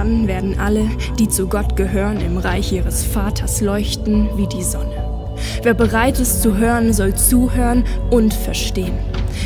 Dann 0.00 0.26
werden 0.26 0.58
alle, 0.58 0.88
die 1.18 1.28
zu 1.28 1.46
Gott 1.46 1.76
gehören, 1.76 2.22
im 2.22 2.38
Reich 2.38 2.72
ihres 2.72 3.04
Vaters 3.04 3.60
leuchten 3.60 4.30
wie 4.34 4.46
die 4.46 4.62
Sonne. 4.62 5.04
Wer 5.62 5.74
bereit 5.74 6.18
ist 6.18 6.40
zu 6.40 6.56
hören, 6.56 6.94
soll 6.94 7.14
zuhören 7.16 7.84
und 8.08 8.32
verstehen. 8.32 8.94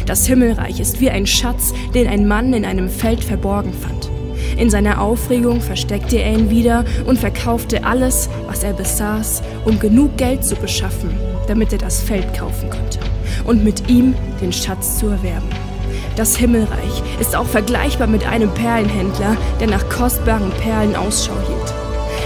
Das 0.07 0.27
Himmelreich 0.27 0.79
ist 0.79 1.01
wie 1.01 1.11
ein 1.11 1.27
Schatz, 1.27 1.75
den 1.93 2.07
ein 2.07 2.29
Mann 2.29 2.53
in 2.53 2.65
einem 2.65 2.89
Feld 2.89 3.25
verborgen 3.25 3.73
fand. 3.73 4.09
In 4.57 4.71
seiner 4.71 5.01
Aufregung 5.01 5.61
versteckte 5.61 6.19
er 6.19 6.33
ihn 6.33 6.51
wieder 6.51 6.85
und 7.05 7.19
verkaufte 7.19 7.83
alles, 7.83 8.31
was 8.47 8.63
er 8.63 8.75
besaß, 8.75 9.43
um 9.65 9.81
genug 9.81 10.17
Geld 10.17 10.45
zu 10.45 10.55
beschaffen, 10.55 11.11
damit 11.49 11.73
er 11.73 11.79
das 11.79 12.01
Feld 12.01 12.33
kaufen 12.33 12.71
konnte 12.71 13.01
und 13.45 13.65
mit 13.65 13.91
ihm 13.91 14.15
den 14.41 14.53
Schatz 14.53 15.01
zu 15.01 15.09
erwerben. 15.09 15.64
Das 16.17 16.37
Himmelreich 16.37 17.03
ist 17.19 17.35
auch 17.35 17.47
vergleichbar 17.47 18.07
mit 18.07 18.25
einem 18.27 18.51
Perlenhändler, 18.51 19.37
der 19.59 19.67
nach 19.67 19.89
kostbaren 19.89 20.51
Perlen 20.53 20.95
Ausschau 20.95 21.35
hielt. 21.47 21.75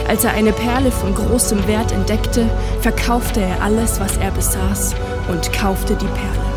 Als 0.09 0.25
er 0.25 0.33
eine 0.33 0.53
Perle 0.53 0.91
von 0.91 1.15
großem 1.15 1.67
Wert 1.67 1.93
entdeckte, 1.93 2.49
verkaufte 2.81 3.41
er 3.41 3.63
alles, 3.63 3.99
was 3.99 4.17
er 4.19 4.31
besaß 4.31 4.95
und 5.29 5.53
kaufte 5.53 5.95
die 5.95 6.07
Perle. 6.07 6.49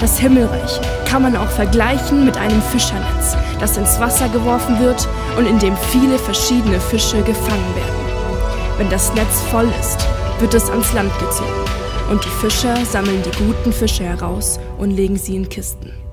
Das 0.00 0.18
Himmelreich 0.18 0.80
kann 1.06 1.22
man 1.22 1.36
auch 1.36 1.48
vergleichen 1.48 2.24
mit 2.24 2.36
einem 2.36 2.62
Fischernetz, 2.62 3.36
das 3.58 3.76
ins 3.76 3.98
Wasser 3.98 4.28
geworfen 4.28 4.78
wird 4.78 5.08
und 5.38 5.46
in 5.46 5.58
dem 5.58 5.76
viele 5.90 6.18
verschiedene 6.18 6.78
Fische 6.78 7.22
gefangen 7.22 7.74
werden. 7.74 8.78
Wenn 8.78 8.90
das 8.90 9.12
Netz 9.14 9.40
voll 9.50 9.68
ist, 9.80 10.06
wird 10.38 10.54
es 10.54 10.68
ans 10.70 10.92
Land 10.92 11.12
gezogen 11.18 11.64
und 12.10 12.24
die 12.24 12.46
Fischer 12.46 12.76
sammeln 12.84 13.22
die 13.22 13.44
guten 13.44 13.72
Fische 13.72 14.04
heraus 14.04 14.60
und 14.78 14.90
legen 14.90 15.16
sie 15.16 15.36
in 15.36 15.48
Kisten. 15.48 16.05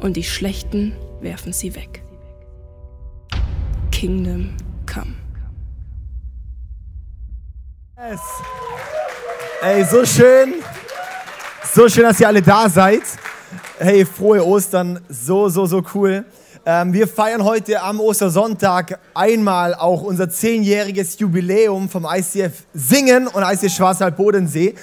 Und 0.00 0.16
die 0.16 0.24
schlechten 0.24 0.94
werfen 1.20 1.52
sie 1.52 1.74
weg. 1.74 2.02
Kingdom 3.90 4.50
come. 4.86 5.14
Yes. 7.98 8.20
Ey, 9.60 9.84
so 9.84 10.04
schön. 10.04 10.54
So 11.74 11.88
schön, 11.88 12.04
dass 12.04 12.20
ihr 12.20 12.28
alle 12.28 12.40
da 12.40 12.68
seid. 12.68 13.02
Hey, 13.78 14.04
frohe 14.04 14.44
Ostern. 14.44 15.00
So, 15.08 15.48
so, 15.48 15.66
so 15.66 15.82
cool. 15.94 16.24
Ähm, 16.64 16.92
wir 16.92 17.08
feiern 17.08 17.42
heute 17.42 17.80
am 17.82 17.98
Ostersonntag 17.98 19.00
einmal 19.14 19.74
auch 19.74 20.02
unser 20.02 20.28
zehnjähriges 20.28 21.18
Jubiläum 21.18 21.88
vom 21.88 22.06
ICF 22.08 22.64
Singen 22.74 23.26
und 23.26 23.42
ICF 23.42 23.74
Schwarzwald-Bodensee. 23.74 24.74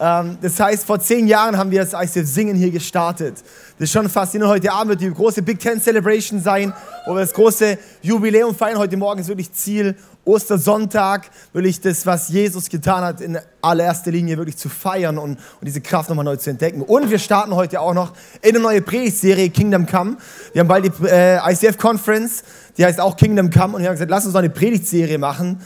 Ähm, 0.00 0.38
das 0.40 0.58
heißt, 0.58 0.86
vor 0.86 0.98
zehn 0.98 1.26
Jahren 1.26 1.58
haben 1.58 1.70
wir 1.70 1.84
das 1.84 1.92
ICF 1.92 2.26
Singen 2.26 2.56
hier 2.56 2.70
gestartet. 2.70 3.34
Das 3.78 3.84
ist 3.84 3.92
schon 3.92 4.08
faszinierend. 4.08 4.54
Heute 4.54 4.72
Abend 4.72 4.88
wird 4.88 5.02
die 5.02 5.12
große 5.12 5.42
Big 5.42 5.58
Ten 5.58 5.80
Celebration 5.80 6.40
sein, 6.40 6.72
wo 7.06 7.12
wir 7.12 7.20
das 7.20 7.34
große 7.34 7.78
Jubiläum 8.00 8.54
feiern. 8.54 8.78
Heute 8.78 8.96
Morgen 8.96 9.20
ist 9.20 9.28
wirklich 9.28 9.52
Ziel 9.52 9.94
Ostersonntag, 10.24 11.30
wirklich 11.52 11.80
das, 11.80 12.06
was 12.06 12.28
Jesus 12.28 12.68
getan 12.68 13.02
hat, 13.04 13.20
in 13.20 13.38
allererster 13.60 14.10
Linie 14.10 14.38
wirklich 14.38 14.56
zu 14.56 14.68
feiern 14.68 15.18
und, 15.18 15.32
und 15.32 15.64
diese 15.64 15.80
Kraft 15.80 16.08
nochmal 16.08 16.24
neu 16.24 16.36
zu 16.36 16.50
entdecken. 16.50 16.82
Und 16.82 17.10
wir 17.10 17.18
starten 17.18 17.54
heute 17.54 17.80
auch 17.80 17.94
noch 17.94 18.12
in 18.40 18.50
eine 18.50 18.60
neue 18.60 18.80
Predigtserie 18.80 19.50
Kingdom 19.50 19.86
Come. 19.86 20.16
Wir 20.52 20.60
haben 20.60 20.68
bald 20.68 20.84
die 20.86 21.06
äh, 21.06 21.38
ICF 21.52 21.76
Conference, 21.76 22.42
die 22.78 22.84
heißt 22.84 23.00
auch 23.00 23.16
Kingdom 23.16 23.50
Come. 23.50 23.76
Und 23.76 23.82
wir 23.82 23.88
haben 23.88 23.94
gesagt, 23.94 24.10
lass 24.10 24.24
uns 24.24 24.34
noch 24.34 24.40
eine 24.40 24.50
Predigtserie 24.50 25.18
machen, 25.18 25.60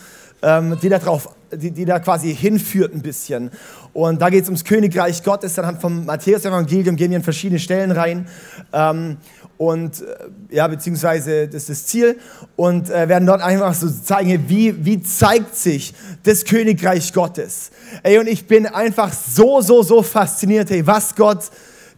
ähm, 0.44 0.78
die, 0.80 0.88
da 0.88 0.98
drauf, 0.98 1.30
die, 1.52 1.70
die 1.70 1.84
da 1.84 1.98
quasi 1.98 2.34
hinführt 2.34 2.94
ein 2.94 3.02
bisschen. 3.02 3.50
Und 3.92 4.20
da 4.20 4.28
geht 4.28 4.42
es 4.42 4.48
ums 4.48 4.64
Königreich 4.64 5.22
Gottes. 5.22 5.58
Anhand 5.58 5.80
vom 5.80 6.04
Matthäus-Evangelium 6.04 6.96
gehen 6.96 7.10
wir 7.10 7.16
in 7.16 7.22
verschiedene 7.22 7.58
Stellen 7.58 7.90
rein. 7.90 8.28
Ähm, 8.72 9.16
und 9.56 10.02
äh, 10.02 10.04
ja, 10.50 10.66
beziehungsweise 10.68 11.46
das 11.46 11.62
ist 11.62 11.70
das 11.70 11.86
Ziel 11.86 12.18
und 12.56 12.90
äh, 12.90 13.08
werden 13.08 13.26
dort 13.26 13.40
einfach 13.40 13.72
so 13.72 13.88
zeigen, 13.88 14.44
wie, 14.48 14.84
wie 14.84 15.02
zeigt 15.02 15.54
sich 15.54 15.94
das 16.24 16.44
Königreich 16.44 17.12
Gottes. 17.12 17.70
Ey, 18.02 18.18
und 18.18 18.26
ich 18.26 18.46
bin 18.46 18.66
einfach 18.66 19.12
so, 19.12 19.60
so, 19.60 19.82
so 19.82 20.02
fasziniert, 20.02 20.70
ey, 20.70 20.86
was 20.86 21.14
Gott 21.14 21.50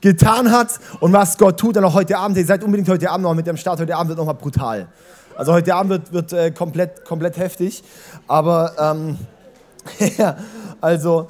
getan 0.03 0.53
hat 0.53 0.79
und 1.01 1.13
was 1.13 1.39
Gott 1.39 1.59
tut. 1.59 1.77
Und 1.79 1.85
auch 1.85 1.95
heute 1.95 2.19
Abend, 2.19 2.37
ihr 2.37 2.45
seid 2.45 2.63
unbedingt 2.63 2.89
heute 2.89 3.11
Abend 3.11 3.25
noch 3.25 3.35
mit 3.35 3.47
dem 3.47 3.57
Start. 3.57 3.81
Heute 3.81 3.97
Abend 3.97 4.11
wird 4.11 4.19
nochmal 4.19 4.35
brutal. 4.35 4.87
Also 5.37 5.53
heute 5.53 5.75
Abend 5.75 5.91
wird, 5.91 6.13
wird 6.13 6.33
äh, 6.33 6.51
komplett, 6.51 7.05
komplett 7.05 7.37
heftig. 7.37 7.83
Aber 8.27 8.73
ähm, 8.79 9.19
ja, 10.19 10.37
also 10.81 11.29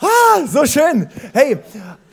Ah, 0.00 0.46
so 0.46 0.64
schön. 0.64 1.08
Hey, 1.32 1.58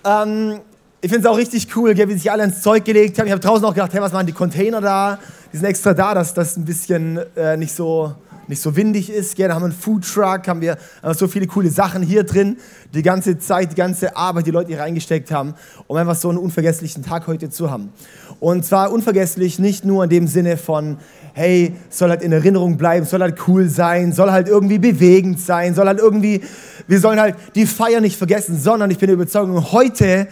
ähm, 0.04 0.60
ich 1.02 1.12
finde 1.12 1.28
es 1.28 1.32
auch 1.32 1.38
richtig 1.38 1.68
cool, 1.76 1.96
wie 1.96 2.14
sich 2.14 2.32
alle 2.32 2.44
ins 2.44 2.62
Zeug 2.62 2.84
gelegt 2.84 3.20
haben. 3.20 3.28
Ich 3.28 3.32
habe 3.32 3.42
draußen 3.42 3.64
auch 3.64 3.76
gedacht, 3.76 3.94
hey, 3.94 4.02
was 4.02 4.12
machen 4.12 4.26
die 4.26 4.34
Container 4.34 4.82
da? 4.82 5.20
Die 5.54 5.58
sind 5.58 5.68
extra 5.68 5.94
da, 5.94 6.16
dass 6.16 6.34
das 6.34 6.58
ein 6.58 6.66
bisschen 6.66 7.20
äh, 7.36 7.56
nicht, 7.58 7.76
so, 7.76 8.16
nicht 8.48 8.62
so 8.62 8.76
windig 8.76 9.10
ist. 9.10 9.36
Gerne 9.36 9.54
haben 9.54 9.62
wir 9.62 9.68
einen 9.68 9.74
Foodtruck, 9.74 10.48
haben 10.48 10.62
wir 10.62 10.78
so 11.14 11.28
viele 11.28 11.48
coole 11.48 11.70
Sachen 11.70 12.04
hier 12.04 12.24
drin. 12.24 12.58
Die 12.94 13.02
ganze 13.02 13.38
Zeit, 13.38 13.72
die 13.72 13.76
ganze 13.76 14.16
Arbeit, 14.16 14.48
die 14.48 14.52
Leute 14.52 14.70
hier 14.70 14.80
reingesteckt 14.80 15.32
haben, 15.32 15.54
um 15.88 15.98
einfach 15.98 16.16
so 16.16 16.30
einen 16.30 16.38
unvergesslichen 16.38 17.04
Tag 17.04 17.28
heute 17.28 17.50
zu 17.50 17.72
haben. 17.72 17.92
Und 18.40 18.66
zwar 18.66 18.92
unvergesslich 18.92 19.60
nicht 19.60 19.86
nur 19.86 20.04
in 20.04 20.10
dem 20.10 20.28
Sinne 20.28 20.58
von, 20.58 20.98
hey, 21.34 21.76
soll 21.90 22.10
halt 22.10 22.22
in 22.22 22.32
Erinnerung 22.32 22.78
bleiben, 22.78 23.06
soll 23.06 23.22
halt 23.22 23.48
cool 23.48 23.70
sein, 23.70 24.14
soll 24.14 24.32
halt 24.32 24.48
irgendwie 24.48 24.80
bewegend 24.80 25.40
sein, 25.40 25.76
soll 25.76 25.88
halt 25.88 26.00
irgendwie, 26.00 26.42
wir 26.88 27.00
sollen 27.00 27.20
halt 27.20 27.36
die 27.56 27.66
Feier 27.66 28.02
nicht 28.02 28.18
vergessen, 28.18 28.60
sondern 28.60 28.92
ich 28.92 28.98
bin 28.98 29.08
der 29.08 29.16
Überzeugung, 29.16 29.72
heute 29.72 30.28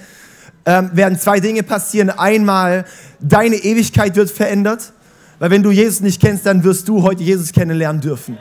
ähm, 0.65 0.91
werden 0.93 1.19
zwei 1.19 1.39
Dinge 1.39 1.63
passieren. 1.63 2.09
Einmal, 2.09 2.85
deine 3.19 3.57
Ewigkeit 3.57 4.15
wird 4.15 4.31
verändert, 4.31 4.93
weil 5.43 5.49
wenn 5.49 5.61
du 5.61 5.71
Jesus 5.71 5.99
nicht 5.99 6.21
kennst, 6.21 6.45
dann 6.45 6.63
wirst 6.63 6.87
du 6.87 7.03
heute 7.03 7.21
Jesus 7.21 7.51
kennenlernen 7.51 7.99
dürfen. 7.99 8.37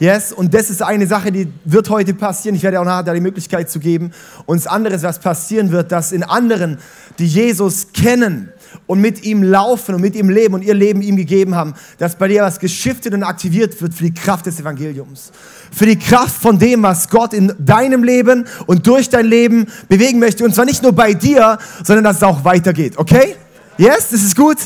Yes, 0.00 0.32
und 0.32 0.52
das 0.52 0.68
ist 0.68 0.82
eine 0.82 1.06
Sache, 1.06 1.30
die 1.30 1.46
wird 1.64 1.88
heute 1.90 2.12
passieren. 2.12 2.56
Ich 2.56 2.64
werde 2.64 2.80
auch 2.80 2.84
nachher 2.84 3.04
da 3.04 3.14
die 3.14 3.20
Möglichkeit 3.20 3.70
zu 3.70 3.78
geben. 3.78 4.10
Und 4.46 4.56
das 4.56 4.66
andere, 4.66 5.00
was 5.00 5.20
passieren 5.20 5.70
wird, 5.70 5.92
dass 5.92 6.10
in 6.10 6.24
anderen, 6.24 6.78
die 7.20 7.26
Jesus 7.28 7.92
kennen, 7.92 8.48
und 8.88 9.00
mit 9.00 9.22
ihm 9.22 9.44
laufen 9.44 9.94
und 9.94 10.00
mit 10.00 10.16
ihm 10.16 10.28
leben 10.28 10.54
und 10.54 10.62
ihr 10.62 10.74
Leben 10.74 11.02
ihm 11.02 11.16
gegeben 11.16 11.54
haben, 11.54 11.74
dass 11.98 12.16
bei 12.16 12.26
dir 12.26 12.42
was 12.42 12.58
geschiftet 12.58 13.14
und 13.14 13.22
aktiviert 13.22 13.80
wird 13.80 13.94
für 13.94 14.02
die 14.02 14.14
Kraft 14.14 14.46
des 14.46 14.58
Evangeliums. 14.58 15.30
Für 15.70 15.86
die 15.86 15.98
Kraft 15.98 16.34
von 16.34 16.58
dem, 16.58 16.82
was 16.82 17.08
Gott 17.08 17.32
in 17.32 17.52
deinem 17.60 18.02
Leben 18.02 18.44
und 18.66 18.88
durch 18.88 19.08
dein 19.08 19.26
Leben 19.26 19.66
bewegen 19.88 20.18
möchte. 20.18 20.44
Und 20.44 20.52
zwar 20.52 20.64
nicht 20.64 20.82
nur 20.82 20.92
bei 20.92 21.14
dir, 21.14 21.58
sondern 21.84 22.02
dass 22.02 22.16
es 22.16 22.22
auch 22.24 22.44
weitergeht. 22.44 22.98
Okay? 22.98 23.36
Yes, 23.78 24.08
das 24.10 24.24
ist 24.24 24.34
gut? 24.34 24.58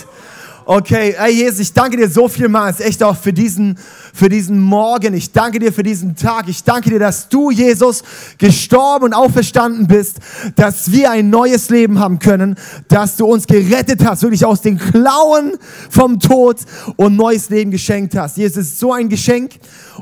Okay, 0.67 1.15
hey 1.19 1.31
Jesus, 1.31 1.61
ich 1.61 1.73
danke 1.75 1.99
dir 1.99 2.09
so 2.09 2.27
vielmals, 2.27 2.81
echt 2.81 3.03
auch 3.03 3.15
für 3.15 3.35
diesen, 3.35 3.79
für 4.15 4.31
diesen 4.31 4.59
Morgen. 4.59 5.13
Ich 5.13 5.31
danke 5.31 5.59
dir 5.59 5.71
für 5.71 5.83
diesen 5.83 6.17
Tag. 6.17 6.49
Ich 6.49 6.65
danke 6.65 6.89
dir, 6.89 6.99
dass 6.99 7.29
du, 7.29 7.51
Jesus, 7.51 8.03
gestorben 8.39 9.05
und 9.05 9.13
auferstanden 9.13 9.87
bist, 9.87 10.21
dass 10.57 10.91
wir 10.91 11.11
ein 11.11 11.29
neues 11.29 11.69
Leben 11.69 11.99
haben 11.99 12.19
können, 12.19 12.57
dass 12.89 13.17
du 13.17 13.27
uns 13.27 13.47
gerettet 13.47 14.03
hast, 14.07 14.23
wirklich 14.23 14.47
aus 14.47 14.63
den 14.63 14.79
Klauen 14.79 15.59
vom 15.91 16.19
Tod 16.19 16.57
und 16.97 17.15
neues 17.15 17.51
Leben 17.51 17.71
geschenkt 17.71 18.17
hast. 18.17 18.39
Jesus, 18.39 18.57
es 18.57 18.69
ist 18.69 18.81
so 18.81 18.91
ein 18.91 19.11
Geschenk 19.11 19.57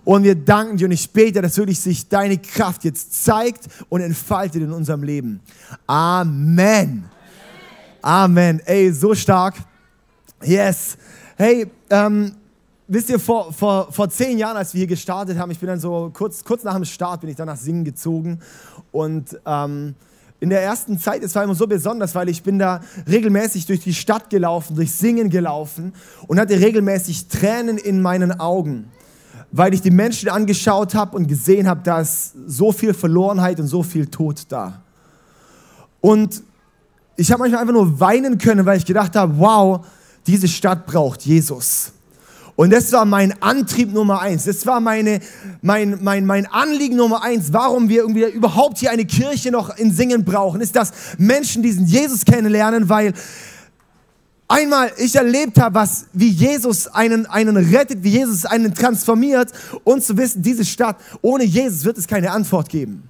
und 0.05 0.23
wir 0.23 0.37
danken 0.37 0.77
dir 0.77 0.85
und 0.85 0.93
ich 0.93 1.11
bete, 1.11 1.43
dass 1.43 1.57
wirklich 1.57 1.81
sich 1.81 2.09
deine 2.09 2.39
Kraft 2.39 2.85
jetzt 2.85 3.25
zeigt 3.25 3.65
und 3.89 4.01
entfaltet 4.01 4.63
in 4.63 4.71
unserem 4.71 5.03
Leben. 5.03 5.41
Amen. 5.89 7.03
Amen. 8.01 8.61
Ey, 8.65 8.93
so 8.93 9.13
stark. 9.13 9.55
Yes. 10.45 10.97
Hey, 11.37 11.71
ähm, 11.91 12.33
wisst 12.89 13.11
ihr, 13.11 13.21
vor, 13.21 13.53
vor, 13.53 13.93
vor 13.93 14.11
zehn 14.11 14.39
Jahren, 14.39 14.57
als 14.57 14.75
wir 14.75 14.81
hier 14.81 14.89
gestartet 14.89 15.39
haben, 15.39 15.51
ich 15.51 15.59
bin 15.59 15.69
dann 15.69 15.81
so 15.81 16.11
kurz, 16.13 16.43
kurz 16.43 16.65
nach 16.65 16.75
dem 16.75 16.85
Start, 16.85 17.21
bin 17.21 17.31
ich 17.31 17.37
dann 17.37 17.47
nach 17.47 17.57
Singen 17.57 17.85
gezogen 17.85 18.41
und 18.91 19.39
ähm, 19.47 19.95
in 20.41 20.51
der 20.51 20.61
ersten 20.61 20.99
Zeit, 20.99 21.23
es 21.23 21.35
war 21.37 21.45
immer 21.45 21.55
so 21.55 21.69
besonders, 21.69 22.17
weil 22.17 22.29
ich 22.29 22.43
bin 22.43 22.59
da 22.59 22.81
regelmäßig 23.09 23.67
durch 23.67 23.81
die 23.81 23.95
Stadt 23.95 24.29
gelaufen, 24.29 24.75
durch 24.75 24.93
Singen 24.93 25.31
gelaufen 25.31 25.93
und 26.27 26.41
hatte 26.41 26.59
regelmäßig 26.59 27.29
Tränen 27.29 27.79
in 27.79 28.03
meinen 28.03 28.41
Augen, 28.41 28.91
weil 29.53 29.73
ich 29.73 29.81
die 29.81 29.93
Menschen 29.93 30.29
angeschaut 30.29 30.97
habe 30.97 31.17
und 31.17 31.29
gesehen 31.29 31.69
habe, 31.69 31.83
da 31.85 32.01
ist 32.01 32.33
so 32.49 32.73
viel 32.73 32.93
Verlorenheit 32.93 33.61
und 33.61 33.69
so 33.69 33.85
viel 33.85 34.07
Tod 34.07 34.43
da. 34.49 34.83
Und 36.01 36.43
ich 37.15 37.31
habe 37.31 37.41
manchmal 37.41 37.61
einfach 37.61 37.75
nur 37.75 38.01
weinen 38.01 38.39
können, 38.39 38.67
weil 38.67 38.79
ich 38.79 38.85
gedacht 38.85 39.15
habe, 39.15 39.39
wow, 39.39 39.87
diese 40.27 40.49
Stadt 40.49 40.87
braucht 40.87 41.23
Jesus. 41.23 41.93
Und 42.55 42.71
das 42.71 42.93
war 42.93 43.05
mein 43.05 43.41
Antrieb 43.43 43.93
Nummer 43.93 44.21
eins. 44.21 44.45
Das 44.45 44.67
war 44.67 44.79
meine, 44.81 45.21
mein, 45.63 45.99
mein, 46.03 46.27
mein 46.27 46.47
Anliegen 46.47 46.97
Nummer 46.97 47.23
eins, 47.23 47.53
warum 47.53 47.89
wir 47.89 48.03
irgendwie 48.03 48.25
überhaupt 48.25 48.79
hier 48.79 48.91
eine 48.91 49.07
Kirche 49.07 49.51
noch 49.51 49.77
in 49.77 49.93
Singen 49.93 50.25
brauchen, 50.25 50.61
ist, 50.61 50.77
dass 50.77 50.93
Menschen 51.17 51.63
diesen 51.63 51.87
Jesus 51.87 52.25
kennenlernen, 52.25 52.89
weil 52.89 53.15
einmal 54.49 54.93
ich 54.99 55.17
erlebt 55.17 55.59
habe, 55.59 55.77
was, 55.77 56.07
wie 56.13 56.29
Jesus 56.29 56.87
einen, 56.89 57.25
einen 57.27 57.57
rettet, 57.57 58.05
wie 58.05 58.11
Jesus 58.11 58.45
einen 58.45 58.75
transformiert 58.75 59.51
und 59.83 60.05
zu 60.05 60.17
wissen, 60.19 60.43
diese 60.43 60.65
Stadt, 60.65 60.97
ohne 61.23 61.45
Jesus 61.45 61.85
wird 61.85 61.97
es 61.97 62.07
keine 62.07 62.31
Antwort 62.31 62.69
geben. 62.69 63.09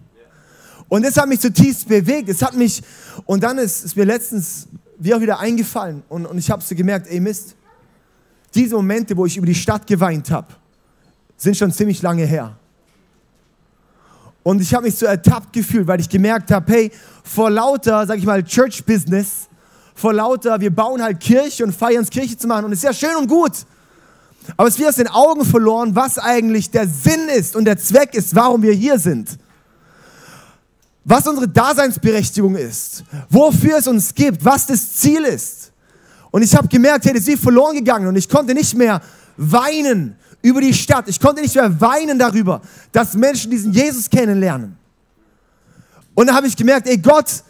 Und 0.88 1.04
das 1.04 1.16
hat 1.16 1.28
mich 1.28 1.40
zutiefst 1.40 1.88
bewegt. 1.88 2.28
Es 2.28 2.42
hat 2.42 2.54
mich, 2.54 2.82
und 3.24 3.42
dann 3.42 3.58
ist 3.58 3.84
es 3.84 3.96
mir 3.96 4.04
letztens 4.04 4.68
wie 5.02 5.14
auch 5.14 5.20
wieder 5.20 5.40
eingefallen 5.40 6.02
und, 6.08 6.26
und 6.26 6.38
ich 6.38 6.50
habe 6.50 6.62
so 6.62 6.74
gemerkt, 6.76 7.08
ey 7.08 7.18
Mist, 7.18 7.56
diese 8.54 8.76
Momente, 8.76 9.16
wo 9.16 9.26
ich 9.26 9.36
über 9.36 9.46
die 9.46 9.54
Stadt 9.54 9.86
geweint 9.86 10.30
habe, 10.30 10.48
sind 11.36 11.56
schon 11.56 11.72
ziemlich 11.72 12.02
lange 12.02 12.24
her. 12.24 12.56
Und 14.44 14.60
ich 14.60 14.72
habe 14.74 14.84
mich 14.84 14.96
so 14.96 15.06
ertappt 15.06 15.52
gefühlt, 15.52 15.86
weil 15.86 16.00
ich 16.00 16.08
gemerkt 16.08 16.50
habe, 16.50 16.72
hey, 16.72 16.92
vor 17.24 17.50
lauter, 17.50 18.06
sag 18.06 18.18
ich 18.18 18.26
mal, 18.26 18.42
Church 18.44 18.84
Business, 18.84 19.48
vor 19.94 20.12
lauter, 20.12 20.60
wir 20.60 20.74
bauen 20.74 21.02
halt 21.02 21.20
Kirche 21.20 21.64
und 21.64 21.72
feiern 21.72 22.02
es 22.02 22.10
Kirche 22.10 22.36
zu 22.36 22.46
machen 22.46 22.66
und 22.66 22.72
ist 22.72 22.84
ja 22.84 22.92
schön 22.92 23.16
und 23.16 23.28
gut. 23.28 23.52
Aber 24.56 24.68
es 24.68 24.78
wird 24.78 24.88
aus 24.88 24.96
den 24.96 25.08
Augen 25.08 25.44
verloren, 25.44 25.94
was 25.94 26.18
eigentlich 26.18 26.70
der 26.70 26.86
Sinn 26.86 27.28
ist 27.36 27.56
und 27.56 27.64
der 27.64 27.78
Zweck 27.78 28.14
ist, 28.14 28.34
warum 28.34 28.62
wir 28.62 28.72
hier 28.72 28.98
sind. 28.98 29.38
Was 31.04 31.26
unsere 31.26 31.48
Daseinsberechtigung 31.48 32.54
ist, 32.54 33.04
wofür 33.28 33.78
es 33.78 33.88
uns 33.88 34.14
gibt, 34.14 34.44
was 34.44 34.66
das 34.66 34.94
Ziel 34.94 35.22
ist. 35.22 35.72
Und 36.30 36.42
ich 36.42 36.54
habe 36.54 36.68
gemerkt, 36.68 37.04
hey, 37.04 37.12
das 37.12 37.22
ist 37.22 37.28
wie 37.28 37.36
verloren 37.36 37.76
gegangen 37.76 38.06
und 38.06 38.16
ich 38.16 38.28
konnte 38.28 38.54
nicht 38.54 38.74
mehr 38.74 39.00
weinen 39.36 40.16
über 40.40 40.60
die 40.60 40.72
Stadt. 40.72 41.08
Ich 41.08 41.20
konnte 41.20 41.42
nicht 41.42 41.54
mehr 41.54 41.80
weinen 41.80 42.18
darüber, 42.18 42.60
dass 42.92 43.14
Menschen 43.14 43.50
diesen 43.50 43.72
Jesus 43.72 44.08
kennenlernen. 44.08 44.76
Und 46.14 46.26
dann 46.26 46.36
habe 46.36 46.46
ich 46.46 46.56
gemerkt, 46.56 46.88
ey 46.88 46.98
Gott, 46.98 47.42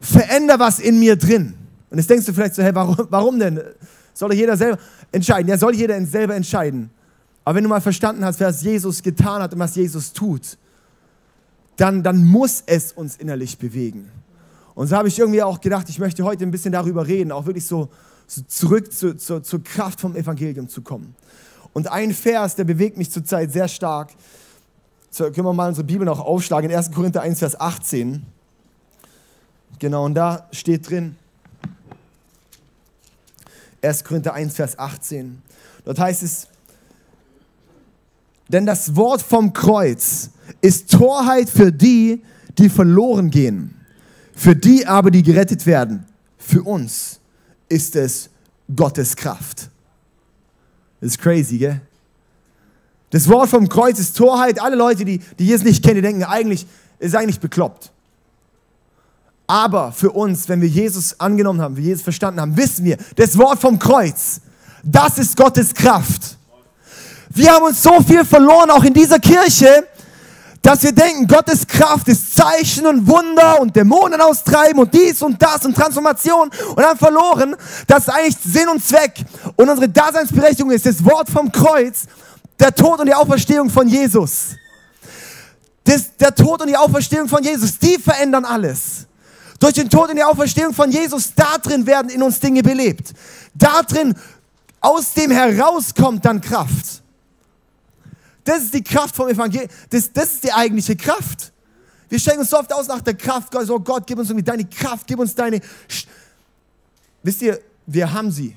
veränder 0.00 0.58
was 0.58 0.78
in 0.78 0.98
mir 0.98 1.16
drin. 1.16 1.54
Und 1.90 1.98
jetzt 1.98 2.10
denkst 2.10 2.26
du 2.26 2.32
vielleicht 2.32 2.54
so, 2.54 2.62
hey, 2.62 2.74
warum, 2.74 2.96
warum 3.10 3.38
denn? 3.38 3.60
Soll 4.12 4.34
jeder 4.34 4.56
selber 4.56 4.78
entscheiden? 5.12 5.48
Ja, 5.48 5.56
soll 5.56 5.74
jeder 5.74 6.04
selber 6.04 6.34
entscheiden. 6.34 6.90
Aber 7.44 7.56
wenn 7.56 7.64
du 7.64 7.70
mal 7.70 7.80
verstanden 7.80 8.24
hast, 8.24 8.40
was 8.40 8.62
Jesus 8.62 9.02
getan 9.02 9.42
hat 9.42 9.52
und 9.54 9.58
was 9.58 9.74
Jesus 9.74 10.12
tut, 10.12 10.58
dann, 11.78 12.02
dann 12.02 12.24
muss 12.24 12.62
es 12.66 12.92
uns 12.92 13.16
innerlich 13.16 13.56
bewegen. 13.56 14.10
Und 14.74 14.88
so 14.88 14.96
habe 14.96 15.08
ich 15.08 15.18
irgendwie 15.18 15.42
auch 15.42 15.60
gedacht, 15.60 15.88
ich 15.88 15.98
möchte 15.98 16.24
heute 16.24 16.44
ein 16.44 16.50
bisschen 16.50 16.72
darüber 16.72 17.06
reden, 17.06 17.32
auch 17.32 17.46
wirklich 17.46 17.66
so, 17.66 17.88
so 18.26 18.42
zurück 18.42 18.92
zu, 18.92 19.16
zu, 19.16 19.40
zur 19.40 19.62
Kraft 19.62 20.00
vom 20.00 20.14
Evangelium 20.14 20.68
zu 20.68 20.82
kommen. 20.82 21.14
Und 21.72 21.90
ein 21.90 22.12
Vers, 22.12 22.56
der 22.56 22.64
bewegt 22.64 22.96
mich 22.96 23.10
zurzeit 23.10 23.52
sehr 23.52 23.68
stark. 23.68 24.10
So, 25.10 25.24
können 25.30 25.46
wir 25.46 25.52
mal 25.52 25.68
unsere 25.68 25.84
Bibel 25.84 26.04
noch 26.04 26.20
aufschlagen, 26.20 26.68
in 26.70 26.76
1. 26.76 26.90
Korinther 26.90 27.22
1, 27.22 27.38
Vers 27.38 27.58
18. 27.58 28.26
Genau, 29.78 30.04
und 30.04 30.14
da 30.14 30.48
steht 30.50 30.90
drin, 30.90 31.16
1. 33.82 34.02
Korinther 34.02 34.34
1, 34.34 34.54
Vers 34.56 34.78
18. 34.78 35.40
Dort 35.84 35.98
heißt 36.00 36.24
es, 36.24 36.48
denn 38.48 38.66
das 38.66 38.96
Wort 38.96 39.22
vom 39.22 39.52
Kreuz 39.52 40.30
ist 40.60 40.90
Torheit 40.90 41.48
für 41.50 41.70
die, 41.70 42.22
die 42.56 42.68
verloren 42.68 43.30
gehen. 43.30 43.74
Für 44.34 44.56
die 44.56 44.86
aber, 44.86 45.10
die 45.10 45.22
gerettet 45.22 45.66
werden. 45.66 46.06
Für 46.38 46.62
uns 46.62 47.20
ist 47.68 47.96
es 47.96 48.30
Gottes 48.74 49.14
Kraft. 49.14 49.68
Das 51.00 51.10
ist 51.12 51.18
crazy, 51.18 51.58
gell? 51.58 51.80
Das 53.10 53.28
Wort 53.28 53.48
vom 53.48 53.68
Kreuz 53.68 53.98
ist 53.98 54.16
Torheit. 54.16 54.60
Alle 54.60 54.76
Leute, 54.76 55.04
die, 55.04 55.18
die 55.38 55.52
es 55.52 55.62
nicht 55.62 55.82
kennen, 55.82 55.96
die 55.96 56.02
denken 56.02 56.24
eigentlich, 56.24 56.66
ist 56.98 57.14
eigentlich 57.14 57.40
bekloppt. 57.40 57.90
Aber 59.46 59.92
für 59.92 60.10
uns, 60.10 60.48
wenn 60.48 60.60
wir 60.60 60.68
Jesus 60.68 61.18
angenommen 61.18 61.60
haben, 61.60 61.76
wir 61.76 61.84
Jesus 61.84 62.02
verstanden 62.02 62.40
haben, 62.40 62.56
wissen 62.56 62.84
wir, 62.84 62.98
das 63.16 63.36
Wort 63.38 63.58
vom 63.58 63.78
Kreuz, 63.78 64.42
das 64.84 65.18
ist 65.18 65.36
Gottes 65.36 65.72
Kraft. 65.72 66.37
Wir 67.30 67.52
haben 67.52 67.64
uns 67.64 67.82
so 67.82 68.00
viel 68.02 68.24
verloren, 68.24 68.70
auch 68.70 68.84
in 68.84 68.94
dieser 68.94 69.18
Kirche, 69.18 69.86
dass 70.62 70.82
wir 70.82 70.92
denken, 70.92 71.26
Gottes 71.26 71.66
Kraft 71.66 72.08
ist 72.08 72.34
Zeichen 72.34 72.86
und 72.86 73.06
Wunder 73.06 73.60
und 73.60 73.74
Dämonen 73.76 74.20
austreiben 74.20 74.80
und 74.80 74.92
dies 74.92 75.22
und 75.22 75.40
das 75.40 75.64
und 75.64 75.74
Transformation 75.74 76.50
und 76.74 76.84
haben 76.84 76.98
verloren, 76.98 77.56
dass 77.86 78.08
eigentlich 78.08 78.36
Sinn 78.44 78.68
und 78.68 78.84
Zweck 78.84 79.24
und 79.56 79.68
unsere 79.68 79.88
Daseinsberechtigung 79.88 80.70
ist 80.72 80.86
das 80.86 81.04
Wort 81.04 81.30
vom 81.30 81.50
Kreuz, 81.52 82.04
der 82.58 82.74
Tod 82.74 83.00
und 83.00 83.06
die 83.06 83.14
Auferstehung 83.14 83.70
von 83.70 83.88
Jesus. 83.88 84.56
Das, 85.84 86.16
der 86.16 86.34
Tod 86.34 86.60
und 86.60 86.68
die 86.68 86.76
Auferstehung 86.76 87.28
von 87.28 87.42
Jesus, 87.42 87.78
die 87.78 87.96
verändern 87.98 88.44
alles. 88.44 89.06
Durch 89.60 89.74
den 89.74 89.88
Tod 89.88 90.10
und 90.10 90.16
die 90.16 90.24
Auferstehung 90.24 90.74
von 90.74 90.90
Jesus, 90.90 91.32
da 91.34 91.58
drin 91.58 91.86
werden 91.86 92.10
in 92.10 92.22
uns 92.22 92.40
Dinge 92.40 92.62
belebt. 92.62 93.12
Da 93.54 93.82
drin, 93.82 94.14
aus 94.80 95.12
dem 95.14 95.30
herauskommt 95.30 96.24
dann 96.24 96.40
Kraft. 96.40 97.02
Das 98.48 98.62
ist 98.62 98.72
die 98.72 98.82
Kraft 98.82 99.14
vom 99.14 99.28
Evangelium. 99.28 99.68
Das, 99.90 100.10
das 100.10 100.32
ist 100.32 100.44
die 100.44 100.50
eigentliche 100.50 100.96
Kraft. 100.96 101.52
Wir 102.08 102.18
stellen 102.18 102.38
uns 102.38 102.48
so 102.48 102.58
oft 102.58 102.72
aus 102.72 102.88
nach 102.88 103.02
der 103.02 103.12
Kraft. 103.12 103.52
Gott, 103.52 103.68
oh 103.68 103.78
Gott, 103.78 104.06
gib 104.06 104.18
uns 104.18 104.30
irgendwie 104.30 104.44
deine 104.44 104.64
Kraft, 104.64 105.06
gib 105.06 105.18
uns 105.18 105.34
deine. 105.34 105.60
Sch 105.86 106.06
Wisst 107.22 107.42
ihr, 107.42 107.60
wir 107.84 108.10
haben 108.10 108.30
sie. 108.30 108.56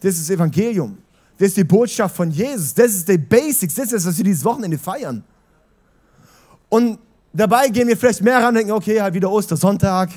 Das 0.00 0.14
ist 0.14 0.30
das 0.30 0.34
Evangelium. 0.34 0.96
Das 1.36 1.48
ist 1.48 1.58
die 1.58 1.64
Botschaft 1.64 2.16
von 2.16 2.30
Jesus. 2.30 2.72
Das 2.72 2.94
ist 2.94 3.06
die 3.06 3.18
Basics. 3.18 3.74
Das 3.74 3.84
ist 3.84 3.92
das, 3.92 4.06
was 4.06 4.16
wir 4.16 4.24
dieses 4.24 4.42
Wochenende 4.42 4.78
feiern. 4.78 5.22
Und 6.70 6.98
dabei 7.30 7.68
gehen 7.68 7.86
wir 7.86 7.98
vielleicht 7.98 8.22
mehr 8.22 8.38
ran 8.38 8.48
und 8.48 8.54
denken, 8.54 8.72
okay, 8.72 9.02
halt 9.02 9.12
wieder 9.12 9.30
Ostersonntag. 9.30 10.08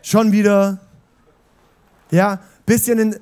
Schon 0.00 0.30
wieder. 0.30 0.78
Ja, 2.12 2.40
bisschen 2.64 3.00
in, 3.00 3.20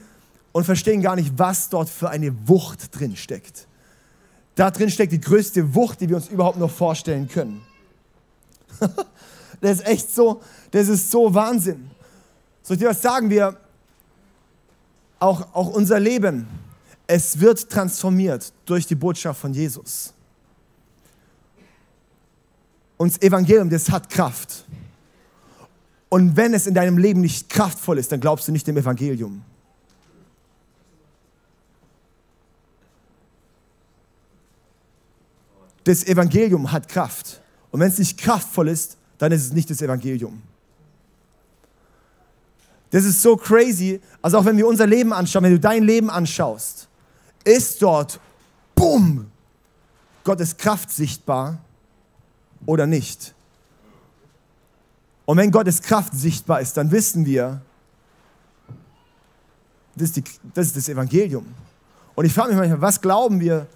und 0.53 0.65
verstehen 0.65 1.01
gar 1.01 1.17
nicht, 1.17 1.33
was 1.39 1.71
dort 1.71 1.89
für 1.89 2.11
eine 2.11 2.35
Wucht 2.47 2.95
drin 3.01 3.17
steckt. 3.17 3.67
Da 4.55 4.71
drin 4.71 4.91
steckt 4.91 5.13
die 5.13 5.21
größte 5.21 5.75
Wucht, 5.75 6.01
die 6.01 6.09
wir 6.09 6.17
uns 6.17 6.29
überhaupt 6.29 6.59
noch 6.59 6.71
vorstellen 6.71 7.29
können. 7.29 7.63
das 9.61 9.79
ist 9.79 9.87
echt 9.87 10.15
so, 10.15 10.41
das 10.71 10.89
ist 10.89 11.11
so 11.11 11.35
Wahnsinn. 11.35 11.91
Soll 12.63 12.77
ich 12.77 12.81
dir 12.81 12.89
was 12.89 13.03
sagen? 13.03 13.31
Wir, 13.31 13.59
auch, 15.19 15.55
auch 15.55 15.69
unser 15.69 15.99
Leben, 15.99 16.47
es 17.07 17.41
wird 17.41 17.69
transformiert 17.69 18.53
durch 18.65 18.87
die 18.87 18.95
Botschaft 18.95 19.41
von 19.41 19.53
Jesus. 19.53 20.13
Und 22.97 23.13
das 23.13 23.23
Evangelium, 23.23 23.69
das 23.71 23.91
hat 23.91 24.09
Kraft. 24.09 24.65
Und 26.09 26.37
wenn 26.37 26.55
es 26.55 26.67
in 26.67 26.75
deinem 26.75 26.97
Leben 26.97 27.21
nicht 27.21 27.51
kraftvoll 27.51 27.99
ist, 27.99 28.13
dann 28.13 28.21
glaubst 28.21 28.47
du 28.47 28.53
nicht 28.53 28.67
dem 28.67 28.77
Evangelium. 28.77 29.43
Das 35.85 36.05
Evangelium 36.05 36.73
hat 36.73 36.89
Kraft. 36.89 37.41
Und 37.71 37.81
wenn 37.81 37.89
es 37.89 37.99
nicht 37.99 38.19
kraftvoll 38.19 38.69
ist, 38.69 38.97
dann 39.19 39.33
ist 39.33 39.45
es 39.45 39.53
nicht 39.53 39.71
das 39.71 39.83
Evangelium. 39.83 40.43
Das 42.91 43.05
ist 43.05 43.23
so 43.23 43.37
crazy. 43.37 44.01
Also 44.23 44.39
auch 44.39 44.45
wenn 44.45 44.57
wir 44.57 44.67
unser 44.67 44.87
Leben 44.87 45.13
anschauen, 45.13 45.45
wenn 45.45 45.53
du 45.53 45.61
dein 45.61 45.83
Leben 45.83 46.11
anschaust, 46.11 46.89
ist 47.45 47.83
dort, 47.83 48.21
bumm, 48.75 49.31
Gottes 50.23 50.57
Kraft 50.57 50.91
sichtbar 50.91 51.59
oder 52.67 52.87
nicht. 52.87 53.35
Und 55.27 55.39
wenn 55.39 55.51
Gottes 55.51 55.83
Kraft 55.83 56.15
sichtbar 56.15 56.61
ist, 56.61 56.77
dann 56.77 56.91
wissen 56.91 57.27
wir, 57.27 57.63
das 59.97 60.09
ist, 60.09 60.17
die, 60.17 60.25
das, 60.55 60.67
ist 60.67 60.77
das 60.77 60.89
Evangelium. 60.89 61.47
Und 62.15 62.25
ich 62.25 62.33
frage 62.33 62.51
mich 62.51 62.59
manchmal, 62.59 62.81
was 62.81 63.01
glauben 63.01 63.41
wir, 63.41 63.67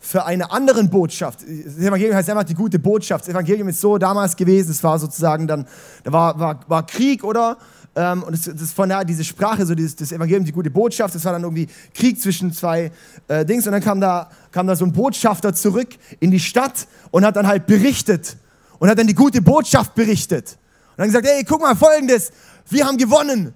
für 0.00 0.24
eine 0.24 0.50
andere 0.50 0.84
Botschaft. 0.84 1.40
Das 1.42 1.76
Evangelium 1.76 2.14
heißt 2.14 2.30
einfach 2.30 2.44
die 2.44 2.54
gute 2.54 2.78
Botschaft. 2.78 3.24
Das 3.24 3.34
Evangelium 3.34 3.68
ist 3.68 3.80
so 3.80 3.98
damals 3.98 4.36
gewesen, 4.36 4.70
es 4.70 4.82
war 4.82 4.98
sozusagen 4.98 5.46
dann, 5.46 5.66
da 6.04 6.12
war, 6.12 6.38
war, 6.38 6.60
war 6.68 6.86
Krieg, 6.86 7.24
oder? 7.24 7.58
Ähm, 7.96 8.22
und 8.22 8.32
das, 8.32 8.54
das 8.54 8.72
von 8.72 8.88
da, 8.88 9.02
diese 9.02 9.24
Sprache, 9.24 9.66
so 9.66 9.74
dieses, 9.74 9.96
das 9.96 10.12
Evangelium, 10.12 10.44
die 10.44 10.52
gute 10.52 10.70
Botschaft, 10.70 11.14
das 11.14 11.24
war 11.24 11.32
dann 11.32 11.42
irgendwie 11.42 11.66
Krieg 11.94 12.20
zwischen 12.20 12.52
zwei 12.52 12.92
äh, 13.26 13.44
Dings. 13.44 13.66
Und 13.66 13.72
dann 13.72 13.82
kam 13.82 14.00
da, 14.00 14.30
kam 14.52 14.68
da 14.68 14.76
so 14.76 14.84
ein 14.84 14.92
Botschafter 14.92 15.52
zurück 15.52 15.88
in 16.20 16.30
die 16.30 16.40
Stadt 16.40 16.86
und 17.10 17.24
hat 17.24 17.34
dann 17.34 17.46
halt 17.46 17.66
berichtet. 17.66 18.36
Und 18.78 18.88
hat 18.88 18.98
dann 18.98 19.08
die 19.08 19.14
gute 19.14 19.42
Botschaft 19.42 19.96
berichtet. 19.96 20.56
Und 20.90 20.98
dann 20.98 21.06
gesagt, 21.08 21.26
hey, 21.26 21.42
guck 21.42 21.60
mal, 21.60 21.74
folgendes, 21.74 22.30
wir 22.70 22.86
haben 22.86 22.96
gewonnen. 22.96 23.52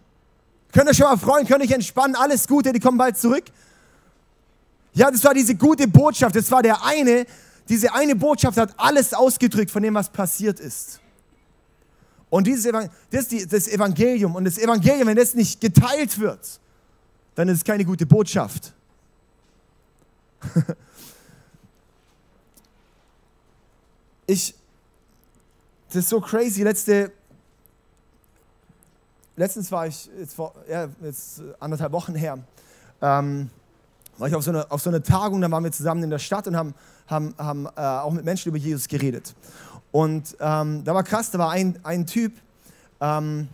Könnt 0.73 0.89
ihr 0.89 0.95
schon 0.95 1.07
mal 1.07 1.17
freuen, 1.17 1.47
könnt 1.47 1.65
ihr 1.65 1.75
entspannen, 1.75 2.17
alles 2.17 2.49
Gute, 2.49 2.73
die 2.73 2.81
kommen 2.81 2.99
bald 2.99 3.17
zurück. 3.17 3.45
Ja, 4.95 5.11
das 5.11 5.25
war 5.25 5.35
diese 5.35 5.55
gute 5.55 5.89
Botschaft. 5.89 6.37
Das 6.37 6.51
war 6.51 6.63
der 6.63 6.85
eine, 6.85 7.27
diese 7.69 7.93
eine 7.95 8.15
Botschaft 8.15 8.59
hat 8.59 8.75
alles 8.77 9.15
ausgedrückt 9.15 9.71
von 9.71 9.83
dem, 9.83 9.95
was 9.95 10.11
passiert 10.11 10.61
ist. 10.61 11.01
Und 12.29 12.47
dieses 12.47 12.67
Evangelium, 12.67 12.95
das 13.11 13.33
ist 13.33 13.53
das 13.53 13.69
Evangelium. 13.69 14.35
Und 14.35 14.45
das 14.45 14.59
Evangelium, 14.59 15.09
wenn 15.09 15.17
das 15.17 15.35
nicht 15.35 15.61
geteilt 15.61 16.19
wird, 16.19 16.61
dann 17.35 17.49
ist 17.49 17.59
es 17.59 17.65
keine 17.65 17.85
gute 17.85 18.07
Botschaft. 18.07 18.73
ich, 24.27 24.55
das 25.89 25.97
ist 25.97 26.09
so 26.09 26.21
crazy. 26.21 26.63
Letzte, 26.63 27.13
letztens 29.37 29.71
war 29.71 29.87
ich, 29.87 30.11
jetzt 30.19 30.35
vor 30.35 30.55
ja, 30.69 30.89
jetzt 31.03 31.43
anderthalb 31.61 31.93
Wochen 31.93 32.15
her, 32.15 32.39
ähm, 33.01 33.51
war 34.19 34.29
ich 34.29 34.35
auf 34.35 34.45
so 34.45 34.51
eine, 34.51 34.71
auf 34.71 34.83
so 34.83 34.91
eine 34.91 35.03
Tagung, 35.03 35.41
da 35.41 35.51
waren 35.51 35.65
wir 35.65 35.73
zusammen 35.73 36.03
in 36.03 36.11
der 36.11 36.19
Stadt 36.19 36.47
und 36.47 36.57
haben, 36.57 36.75
haben, 37.07 37.35
haben 37.39 37.67
äh, 37.77 37.81
auch 37.81 38.13
mit 38.13 38.25
Menschen 38.25 38.49
über 38.49 38.59
Jesus 38.59 38.89
geredet. 38.89 39.35
Und 39.91 40.37
ähm, 40.41 40.85
da 40.85 40.95
war 40.95 41.03
krass, 41.03 41.31
da 41.31 41.39
war 41.39 41.51
ein, 41.51 41.79
ein 41.83 42.07
Typ, 42.07 42.33
ähm, 43.01 43.49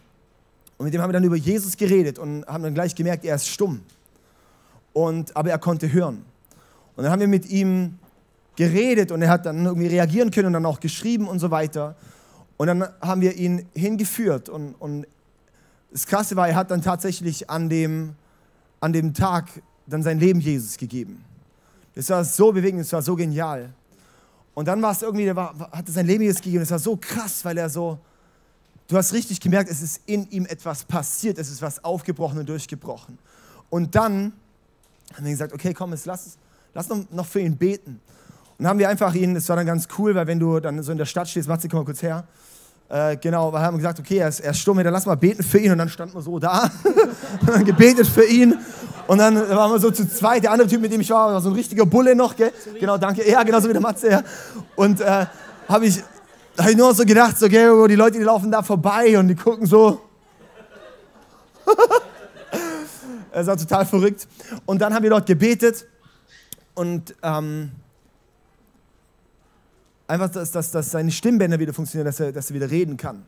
und 0.76 0.84
mit 0.84 0.94
dem 0.94 1.02
haben 1.02 1.08
wir 1.08 1.14
dann 1.14 1.24
über 1.24 1.36
Jesus 1.36 1.76
geredet 1.76 2.20
und 2.20 2.46
haben 2.46 2.62
dann 2.62 2.74
gleich 2.74 2.94
gemerkt, 2.94 3.24
er 3.24 3.34
ist 3.34 3.48
stumm. 3.48 3.80
Und, 4.92 5.36
aber 5.36 5.50
er 5.50 5.58
konnte 5.58 5.92
hören. 5.92 6.24
Und 6.96 7.02
dann 7.02 7.12
haben 7.12 7.20
wir 7.20 7.28
mit 7.28 7.50
ihm 7.50 7.98
geredet 8.54 9.10
und 9.10 9.22
er 9.22 9.28
hat 9.28 9.46
dann 9.46 9.64
irgendwie 9.64 9.88
reagieren 9.88 10.30
können 10.30 10.48
und 10.48 10.52
dann 10.52 10.66
auch 10.66 10.80
geschrieben 10.80 11.26
und 11.26 11.40
so 11.40 11.50
weiter. 11.50 11.96
Und 12.56 12.68
dann 12.68 12.88
haben 13.00 13.20
wir 13.20 13.34
ihn 13.34 13.66
hingeführt 13.74 14.48
und, 14.48 14.74
und 14.74 15.06
das 15.90 16.06
Krasse 16.06 16.36
war, 16.36 16.48
er 16.48 16.54
hat 16.54 16.70
dann 16.70 16.82
tatsächlich 16.82 17.48
an 17.48 17.68
dem, 17.68 18.14
an 18.80 18.92
dem 18.92 19.14
Tag 19.14 19.46
dann 19.88 20.02
sein 20.02 20.18
Leben 20.18 20.40
Jesus 20.40 20.76
gegeben. 20.76 21.24
Das 21.94 22.08
war 22.10 22.24
so 22.24 22.52
bewegend, 22.52 22.80
das 22.80 22.92
war 22.92 23.02
so 23.02 23.16
genial. 23.16 23.70
Und 24.54 24.66
dann 24.66 24.80
war 24.82 24.92
es 24.92 25.02
irgendwie, 25.02 25.24
der 25.24 25.36
war, 25.36 25.54
hat 25.72 25.86
er 25.86 25.92
sein 25.92 26.06
Leben 26.06 26.22
Jesus 26.22 26.40
gegeben. 26.40 26.60
Das 26.60 26.70
war 26.70 26.78
so 26.78 26.96
krass, 26.96 27.44
weil 27.44 27.58
er 27.58 27.68
so, 27.70 27.98
du 28.88 28.96
hast 28.96 29.12
richtig 29.12 29.40
gemerkt, 29.40 29.70
es 29.70 29.82
ist 29.82 30.00
in 30.06 30.28
ihm 30.30 30.46
etwas 30.46 30.84
passiert, 30.84 31.38
es 31.38 31.50
ist 31.50 31.62
was 31.62 31.82
aufgebrochen 31.84 32.38
und 32.38 32.48
durchgebrochen. 32.48 33.18
Und 33.70 33.94
dann 33.94 34.32
haben 35.14 35.24
wir 35.24 35.30
gesagt, 35.30 35.52
okay, 35.52 35.72
komm, 35.74 35.92
jetzt 35.92 36.06
lass, 36.06 36.36
lass 36.74 36.88
noch, 36.88 37.10
noch 37.10 37.26
für 37.26 37.40
ihn 37.40 37.56
beten. 37.56 38.00
Und 38.58 38.66
haben 38.66 38.78
wir 38.78 38.88
einfach 38.88 39.14
ihn, 39.14 39.34
das 39.34 39.48
war 39.48 39.56
dann 39.56 39.66
ganz 39.66 39.86
cool, 39.98 40.14
weil 40.14 40.26
wenn 40.26 40.40
du 40.40 40.58
dann 40.58 40.82
so 40.82 40.90
in 40.90 40.98
der 40.98 41.06
Stadt 41.06 41.28
stehst, 41.28 41.48
Matze, 41.48 41.68
komm 41.68 41.80
mal 41.80 41.84
kurz 41.84 42.02
her. 42.02 42.26
Äh, 42.88 43.16
genau, 43.18 43.52
wir 43.52 43.60
haben 43.60 43.76
gesagt, 43.76 44.00
okay, 44.00 44.16
er 44.16 44.28
ist, 44.28 44.40
er 44.40 44.50
ist 44.50 44.58
stumm, 44.58 44.78
dann 44.78 44.92
lass 44.92 45.06
mal 45.06 45.16
beten 45.16 45.42
für 45.42 45.58
ihn. 45.58 45.70
Und 45.72 45.78
dann 45.78 45.88
standen 45.88 46.14
wir 46.14 46.22
so 46.22 46.38
da 46.38 46.70
dann 47.46 47.64
gebetet 47.64 48.06
für 48.06 48.24
ihn. 48.24 48.58
Und 49.08 49.16
dann 49.16 49.36
waren 49.36 49.72
wir 49.72 49.80
so 49.80 49.90
zu 49.90 50.06
zweit. 50.06 50.44
Der 50.44 50.52
andere 50.52 50.68
Typ, 50.68 50.82
mit 50.82 50.92
dem 50.92 51.00
ich 51.00 51.08
war, 51.08 51.32
war 51.32 51.40
so 51.40 51.48
ein 51.48 51.54
richtiger 51.54 51.86
Bulle 51.86 52.14
noch, 52.14 52.36
gell? 52.36 52.52
Genau, 52.78 52.98
danke. 52.98 53.26
Ja, 53.28 53.42
genauso 53.42 53.66
wie 53.66 53.72
der 53.72 53.80
Matze, 53.80 54.10
ja. 54.10 54.22
Und 54.76 55.00
äh, 55.00 55.24
habe 55.66 55.86
ich, 55.86 56.02
hab 56.58 56.68
ich 56.68 56.76
nur 56.76 56.94
so 56.94 57.06
gedacht, 57.06 57.38
so, 57.38 57.48
gell, 57.48 57.88
die 57.88 57.94
Leute, 57.94 58.18
die 58.18 58.24
laufen 58.24 58.50
da 58.50 58.62
vorbei 58.62 59.18
und 59.18 59.28
die 59.28 59.34
gucken 59.34 59.66
so. 59.66 60.00
Es 63.30 63.46
war 63.46 63.56
total 63.56 63.86
verrückt. 63.86 64.26
Und 64.66 64.80
dann 64.80 64.92
haben 64.92 65.02
wir 65.02 65.10
dort 65.10 65.26
gebetet 65.26 65.86
und 66.74 67.14
ähm, 67.22 67.70
einfach, 70.06 70.30
dass, 70.30 70.50
dass, 70.50 70.70
dass 70.70 70.90
seine 70.90 71.10
Stimmbänder 71.10 71.58
wieder 71.58 71.72
funktionieren, 71.72 72.06
dass 72.06 72.20
er, 72.20 72.32
dass 72.32 72.50
er 72.50 72.56
wieder 72.56 72.70
reden 72.70 72.96
kann. 72.96 73.24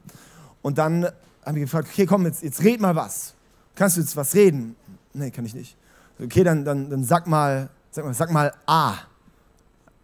Und 0.63 0.79
dann 0.79 1.05
haben 1.45 1.55
wir 1.55 1.63
gefragt, 1.63 1.89
okay, 1.91 2.07
komm, 2.07 2.27
jetzt, 2.27 2.43
jetzt 2.43 2.63
red 2.65 2.81
mal 2.81 2.97
was. 2.97 3.35
Kannst 3.75 3.97
du 3.97 4.01
jetzt 4.01 4.17
was 4.17 4.35
reden? 4.35 4.75
Nee, 5.13 5.31
kann 5.31 5.45
ich 5.45 5.55
nicht. 5.55 5.77
Okay, 6.23 6.45
dann, 6.45 6.65
dann, 6.65 6.91
dann 6.91 7.05
sag 7.05 7.27
mal, 7.27 7.69
sag 7.91 8.05
mal, 8.05 8.15
sag 8.15 8.31
mal 8.31 8.53
A. 8.67 8.95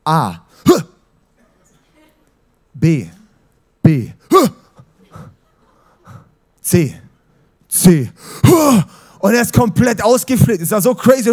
A. 0.05 0.41
B. 2.75 3.09
B. 3.83 4.13
C. 6.61 7.01
C. 7.69 8.13
Und 9.21 9.35
er 9.35 9.43
ist 9.43 9.53
komplett 9.53 10.03
ausgeflippt. 10.03 10.63
Das 10.63 10.71
war 10.71 10.83
so 10.83 10.95
crazy. 10.95 11.33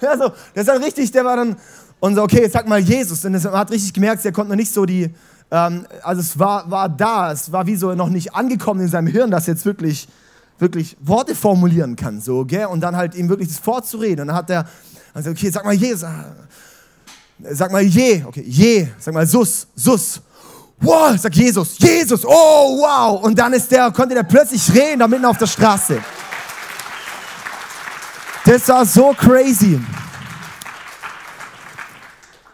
Ja, 0.00 0.16
so, 0.16 0.32
das 0.54 0.66
war 0.66 0.80
richtig, 0.80 1.10
der 1.12 1.24
war 1.24 1.36
dann, 1.36 1.56
und 2.00 2.14
so, 2.14 2.22
okay, 2.22 2.42
jetzt 2.42 2.52
sag 2.52 2.66
mal 2.66 2.80
Jesus. 2.80 3.24
Und 3.24 3.34
er 3.34 3.52
hat 3.52 3.70
richtig 3.70 3.92
gemerkt, 3.92 4.24
er 4.24 4.32
konnte 4.32 4.50
noch 4.50 4.56
nicht 4.56 4.72
so 4.72 4.84
die, 4.84 5.14
ähm, 5.50 5.86
also 6.02 6.20
es 6.20 6.38
war, 6.38 6.68
war 6.70 6.88
da, 6.88 7.30
es 7.32 7.52
war 7.52 7.66
wie 7.66 7.76
so 7.76 7.94
noch 7.94 8.08
nicht 8.08 8.34
angekommen 8.34 8.80
in 8.80 8.88
seinem 8.88 9.06
Hirn, 9.06 9.30
dass 9.30 9.46
jetzt 9.46 9.64
wirklich, 9.64 10.08
wirklich 10.62 10.96
Worte 11.00 11.34
formulieren 11.34 11.96
kann, 11.96 12.20
so, 12.20 12.46
gell? 12.46 12.66
Und 12.66 12.80
dann 12.80 12.96
halt 12.96 13.14
ihm 13.14 13.28
wirklich 13.28 13.48
das 13.48 13.58
vorzureden. 13.58 14.20
Und 14.20 14.28
dann 14.28 14.36
hat 14.36 14.48
er, 14.48 14.66
also, 15.12 15.30
okay, 15.30 15.50
sag 15.50 15.64
mal 15.64 15.74
Jesus. 15.74 16.08
Sag 17.50 17.72
mal 17.72 17.82
je, 17.82 18.24
okay, 18.24 18.44
je, 18.46 18.88
sag 18.98 19.12
mal 19.12 19.26
sus, 19.26 19.66
sus. 19.74 20.20
Wow, 20.80 21.16
sag 21.18 21.34
Jesus, 21.34 21.78
Jesus, 21.78 22.24
oh 22.24 22.78
wow. 22.80 23.22
Und 23.22 23.38
dann 23.38 23.52
ist 23.52 23.70
der, 23.70 23.90
konnte 23.90 24.14
der 24.14 24.22
plötzlich 24.22 24.72
reden, 24.72 25.00
da 25.00 25.08
mitten 25.08 25.24
auf 25.24 25.38
der 25.38 25.46
Straße. 25.46 25.98
Das 28.44 28.68
war 28.68 28.86
so 28.86 29.12
crazy. 29.12 29.80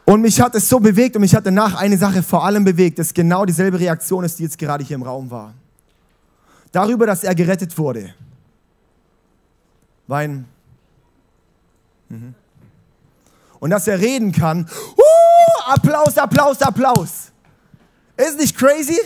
Und 0.05 0.23
mich 0.23 0.41
hat 0.41 0.55
es 0.55 0.67
so 0.67 0.81
bewegt 0.81 1.17
und 1.17 1.21
mich 1.21 1.35
hat 1.35 1.45
danach 1.45 1.75
eine 1.75 1.99
Sache 1.99 2.23
vor 2.23 2.45
allem 2.45 2.65
bewegt, 2.65 2.99
dass 2.99 3.12
genau 3.12 3.45
dieselbe 3.45 3.79
Reaktion 3.79 4.25
ist, 4.25 4.38
die 4.38 4.45
jetzt 4.45 4.59
gerade 4.59 4.83
hier 4.83 4.95
im 4.95 5.03
Raum 5.03 5.31
war. 5.31 5.53
Darüber, 6.72 7.06
dass 7.06 7.25
er 7.25 7.34
gerettet 7.34 7.76
wurde. 7.78 8.14
Wein. 10.06 10.46
Mhm. 12.08 12.34
Und 13.60 13.70
dass 13.70 13.88
er 13.88 13.98
reden 13.98 14.32
kann. 14.32 14.68
Uh, 14.96 15.72
Applaus, 15.72 16.16
Applaus, 16.16 16.62
Applaus. 16.62 17.32
Ist 18.16 18.38
nicht 18.38 18.56
crazy? 18.56 18.98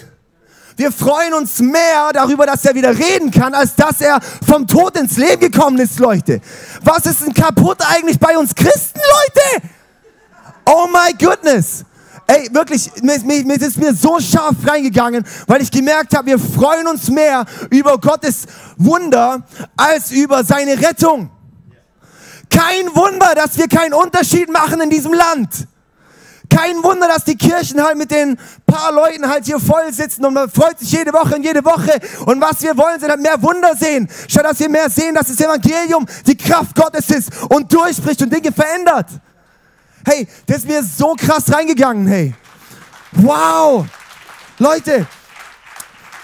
Wir 0.76 0.90
freuen 0.90 1.35
uns 1.35 1.59
mehr 1.59 2.12
darüber, 2.12 2.47
dass 2.47 2.64
er 2.64 2.75
wieder 2.75 2.97
reden 2.97 3.31
kann, 3.31 3.54
als 3.54 3.75
dass 3.75 4.00
er 4.00 4.21
vom 4.47 4.66
Tod 4.66 4.97
ins 4.97 5.16
Leben 5.16 5.40
gekommen 5.40 5.78
ist, 5.78 5.99
Leute. 5.99 6.40
Was 6.83 7.04
ist 7.07 7.23
denn 7.23 7.35
kaputt 7.35 7.78
eigentlich 7.87 8.19
bei 8.19 8.38
uns 8.38 8.54
Christen, 8.54 8.99
Leute? 8.99 9.69
Oh 10.64 10.87
my 10.87 11.12
goodness! 11.19 11.85
Ey, 12.26 12.49
wirklich, 12.52 12.91
mir 13.02 13.61
ist 13.61 13.76
mir 13.76 13.95
so 13.95 14.19
scharf 14.21 14.57
reingegangen, 14.64 15.25
weil 15.47 15.61
ich 15.62 15.71
gemerkt 15.71 16.17
habe, 16.17 16.26
wir 16.26 16.38
freuen 16.38 16.87
uns 16.87 17.09
mehr 17.09 17.45
über 17.71 17.99
Gottes 17.99 18.47
Wunder 18.76 19.43
als 19.76 20.12
über 20.12 20.45
seine 20.45 20.81
Rettung. 20.81 21.31
Kein 22.49 22.95
Wunder, 22.95 23.35
dass 23.35 23.57
wir 23.57 23.67
keinen 23.67 23.95
Unterschied 23.95 24.50
machen 24.50 24.81
in 24.81 24.91
diesem 24.91 25.12
Land. 25.12 25.67
Kein 26.50 26.83
Wunder, 26.85 27.09
dass 27.09 27.25
die 27.25 27.37
Kirchen 27.37 27.83
halt 27.83 27.97
mit 27.97 28.11
den 28.11 28.38
paar 28.67 28.93
Leuten 28.93 29.26
halt 29.26 29.47
hier 29.47 29.59
voll 29.59 29.91
sitzen 29.91 30.25
und 30.26 30.35
man 30.35 30.50
freut 30.50 30.79
sich 30.79 30.93
jede 30.93 31.11
Woche 31.12 31.37
und 31.37 31.43
jede 31.43 31.64
Woche. 31.64 31.99
Und 32.26 32.43
was 32.43 32.62
wir 32.62 32.76
wollen, 32.76 33.00
sind 33.00 33.09
halt 33.09 33.23
mehr 33.23 33.43
Wunder 33.43 33.75
sehen. 33.75 34.07
Statt 34.29 34.45
dass 34.45 34.61
wir 34.61 34.69
mehr 34.69 34.91
sehen, 34.91 35.14
dass 35.14 35.29
das 35.29 35.41
Evangelium 35.41 36.07
die 36.26 36.37
Kraft 36.37 36.75
Gottes 36.76 37.09
ist 37.09 37.31
und 37.49 37.73
durchbricht 37.73 38.21
und 38.21 38.31
Dinge 38.31 38.52
verändert. 38.52 39.07
Hey, 40.05 40.27
das 40.47 40.59
ist 40.59 40.69
mir 40.69 40.83
so 40.83 41.15
krass 41.15 41.53
reingegangen, 41.53 42.07
hey. 42.07 42.35
Wow. 43.13 43.87
Leute, 44.59 45.07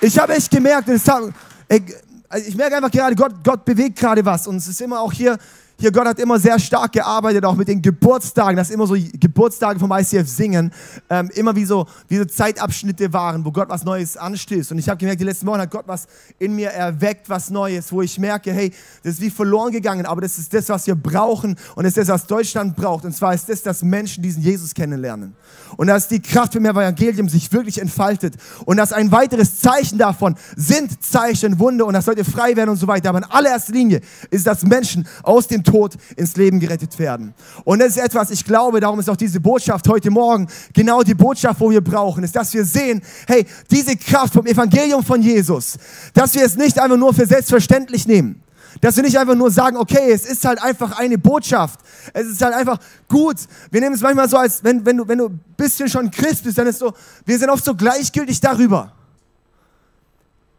ich 0.01 0.19
habe 0.19 0.35
echt 0.35 0.51
gemerkt, 0.51 0.89
ich 0.89 2.57
merke 2.57 2.77
einfach 2.77 2.91
gerade, 2.91 3.15
Gott, 3.15 3.33
Gott 3.43 3.65
bewegt 3.65 3.99
gerade 3.99 4.25
was. 4.25 4.47
Und 4.47 4.57
es 4.57 4.69
ist 4.69 4.81
immer 4.81 5.01
auch 5.01 5.13
hier, 5.13 5.39
hier, 5.81 5.93
Gott 5.93 6.09
hat 6.09 6.19
immer 6.19 6.41
sehr 6.41 6.59
stark 6.59 6.93
gearbeitet, 6.93 7.45
auch 7.45 7.55
mit 7.55 7.69
den 7.69 7.81
Geburtstagen, 7.81 8.57
dass 8.57 8.71
immer 8.71 8.87
so 8.87 8.97
Geburtstage 9.21 9.79
vom 9.79 9.93
ICF 9.93 10.29
singen, 10.29 10.73
ähm, 11.09 11.31
immer 11.35 11.55
wie 11.55 11.65
so, 11.65 11.87
wie 12.09 12.17
so 12.17 12.25
Zeitabschnitte 12.25 13.13
waren, 13.13 13.45
wo 13.45 13.53
Gott 13.53 13.69
was 13.69 13.85
Neues 13.85 14.17
anstößt. 14.17 14.73
Und 14.73 14.79
ich 14.79 14.89
habe 14.89 14.99
gemerkt, 14.99 15.21
die 15.21 15.25
letzten 15.25 15.47
Wochen 15.47 15.61
hat 15.61 15.71
Gott 15.71 15.85
was 15.87 16.09
in 16.41 16.57
mir 16.57 16.71
erweckt, 16.71 17.29
was 17.29 17.51
Neues, 17.51 17.93
wo 17.93 18.03
ich 18.03 18.19
merke, 18.19 18.53
hey, 18.53 18.73
das 19.05 19.15
ist 19.15 19.21
wie 19.21 19.31
verloren 19.31 19.71
gegangen, 19.71 20.05
aber 20.05 20.21
das 20.21 20.37
ist 20.39 20.53
das, 20.53 20.69
was 20.69 20.85
wir 20.89 20.97
brauchen 20.97 21.57
und 21.77 21.85
das 21.85 21.97
ist 21.97 21.99
das, 21.99 22.09
was 22.09 22.27
Deutschland 22.27 22.75
braucht. 22.75 23.05
Und 23.05 23.15
zwar 23.15 23.33
ist 23.33 23.49
das, 23.49 23.63
dass 23.63 23.83
Menschen 23.83 24.21
diesen 24.21 24.43
Jesus 24.43 24.75
kennenlernen. 24.75 25.37
Und 25.77 25.87
dass 25.87 26.09
die 26.09 26.21
Kraft 26.21 26.59
mehr 26.59 26.73
Evangelium 26.73 27.29
sich 27.29 27.53
wirklich 27.53 27.81
entfaltet. 27.81 28.35
Und 28.65 28.79
dass 28.79 28.93
ein 28.93 29.13
weiteres 29.13 29.61
Zeichen 29.61 29.97
davon 29.99 30.35
sind 30.57 31.05
Zeichen, 31.05 31.61
Wunder 31.61 31.87
und 31.87 31.95
dass 31.95 32.07
Leute 32.07 32.25
frei 32.25 32.57
werden 32.57 32.71
und 32.71 32.77
so 32.79 32.89
weiter. 32.89 33.11
Aber 33.11 33.19
in 33.19 33.25
allererster 33.25 33.73
Linie 33.73 34.01
ist, 34.31 34.45
dass 34.45 34.65
Menschen 34.65 35.07
aus 35.23 35.47
dem 35.47 35.63
Tod 35.71 35.95
ins 36.17 36.37
Leben 36.37 36.61
gerettet 36.61 36.99
werden. 36.99 37.35
Und 37.65 37.81
das 37.81 37.89
ist 37.89 37.99
etwas, 37.99 38.31
ich 38.31 38.45
glaube, 38.45 38.81
darum 38.81 38.99
ist 39.01 39.11
auch 39.11 39.17
diese 39.17 39.41
Botschaft 39.41 39.87
heute 39.89 40.11
Morgen 40.11 40.49
genau 40.73 41.03
die 41.03 41.15
Botschaft, 41.15 41.61
wo 41.61 41.71
wir 41.71 41.83
brauchen, 41.83 42.25
ist, 42.25 42.35
dass 42.35 42.55
wir 42.55 42.65
sehen, 42.65 43.03
hey, 43.27 43.47
diese 43.71 43.97
Kraft 43.97 44.35
vom 44.35 44.47
Evangelium 44.47 45.05
von 45.05 45.23
Jesus, 45.23 45.77
dass 46.15 46.35
wir 46.35 46.45
es 46.45 46.57
nicht 46.57 46.79
einfach 46.79 46.97
nur 46.97 47.13
für 47.13 47.27
selbstverständlich 47.27 48.07
nehmen. 48.07 48.43
Dass 48.81 48.97
wir 48.97 49.03
nicht 49.03 49.19
einfach 49.19 49.35
nur 49.35 49.51
sagen, 49.51 49.77
okay, 49.77 50.13
es 50.13 50.25
ist 50.25 50.45
halt 50.45 50.63
einfach 50.63 50.99
eine 50.99 51.19
Botschaft. 51.19 51.81
Es 52.13 52.27
ist 52.27 52.43
halt 52.43 52.55
einfach 52.55 52.79
gut. 53.09 53.37
Wir 53.71 53.81
nehmen 53.81 53.95
es 53.95 54.03
manchmal 54.03 54.29
so, 54.29 54.37
als 54.37 54.63
wenn, 54.63 54.85
wenn, 54.87 54.99
du, 54.99 55.09
wenn 55.09 55.19
du 55.19 55.27
ein 55.27 55.41
bisschen 55.57 55.89
schon 55.89 56.11
Christ 56.11 56.45
bist, 56.45 56.59
dann 56.59 56.67
ist 56.67 56.79
so, 56.79 56.93
wir 57.25 57.39
sind 57.39 57.51
oft 57.51 57.65
so 57.65 57.75
gleichgültig 57.75 58.41
darüber. 58.41 58.93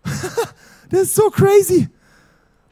das 0.89 1.01
ist 1.01 1.15
so 1.15 1.29
crazy 1.29 1.87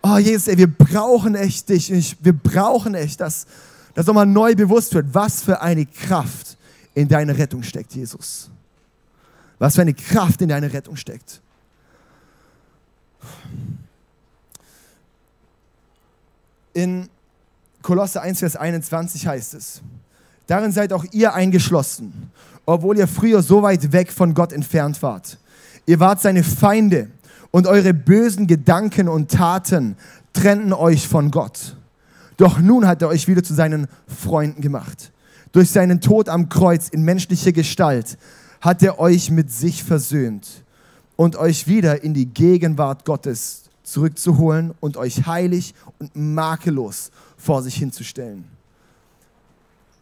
oh 0.02 0.18
Jesus, 0.18 0.48
ey, 0.48 0.58
wir 0.58 0.68
brauchen 0.68 1.36
echt 1.36 1.70
dich. 1.70 1.92
Ich, 1.92 2.18
wir 2.22 2.34
brauchen 2.34 2.96
echt, 2.96 3.20
dass 3.20 3.46
das 3.94 4.06
nochmal 4.06 4.26
neu 4.26 4.56
bewusst 4.56 4.94
wird, 4.94 5.08
was 5.14 5.42
für 5.42 5.62
eine 5.62 5.86
Kraft 5.86 6.58
in 6.94 7.08
deiner 7.08 7.38
Rettung 7.38 7.64
steckt, 7.64 7.94
Jesus. 7.94 8.50
Was 9.60 9.76
für 9.76 9.82
eine 9.82 9.94
Kraft 9.94 10.42
in 10.42 10.50
deiner 10.50 10.72
Rettung 10.72 10.96
steckt. 10.96 11.42
In 16.74 17.10
Kolosse 17.82 18.22
1, 18.22 18.40
Vers 18.40 18.56
21 18.56 19.26
heißt 19.26 19.56
es, 19.56 19.82
darin 20.46 20.72
seid 20.72 20.94
auch 20.94 21.06
ihr 21.12 21.34
eingeschlossen, 21.34 22.32
obwohl 22.66 22.98
ihr 22.98 23.08
früher 23.08 23.42
so 23.42 23.64
weit 23.64 23.92
weg 23.92 24.12
von 24.12 24.34
Gott 24.34 24.54
entfernt 24.54 25.02
wart. 25.02 25.38
Ihr 25.88 26.00
wart 26.00 26.22
seine 26.22 26.44
Feinde 26.44 27.10
und 27.52 27.68
eure 27.68 27.94
bösen 27.94 28.48
Gedanken 28.48 29.08
und 29.08 29.32
Taten 29.32 29.96
trennten 30.34 30.74
euch 30.74 31.08
von 31.08 31.32
Gott. 31.32 31.76
Doch 32.38 32.60
nun 32.60 32.88
hat 32.88 33.02
er 33.02 33.08
euch 33.08 33.28
wieder 33.28 33.44
zu 33.44 33.54
seinen 33.54 33.88
Freunden 34.08 34.62
gemacht. 34.62 35.12
Durch 35.52 35.72
seinen 35.72 36.02
Tod 36.02 36.30
am 36.30 36.50
Kreuz 36.50 36.90
in 36.90 37.02
menschlicher 37.04 37.52
Gestalt 37.52 38.18
hat 38.62 38.84
er 38.84 39.00
euch 39.00 39.32
mit 39.32 39.52
sich 39.52 39.84
versöhnt 39.84 40.64
und 41.16 41.36
euch 41.36 41.68
wieder 41.68 42.04
in 42.04 42.14
die 42.14 42.28
Gegenwart 42.28 43.06
Gottes 43.06 43.64
zurückzuholen 43.84 44.74
und 44.80 44.98
euch 44.98 45.26
heilig 45.26 45.74
und 46.00 46.16
makellos 46.16 47.12
vor 47.38 47.64
sich 47.64 47.76
hinzustellen. 47.76 48.46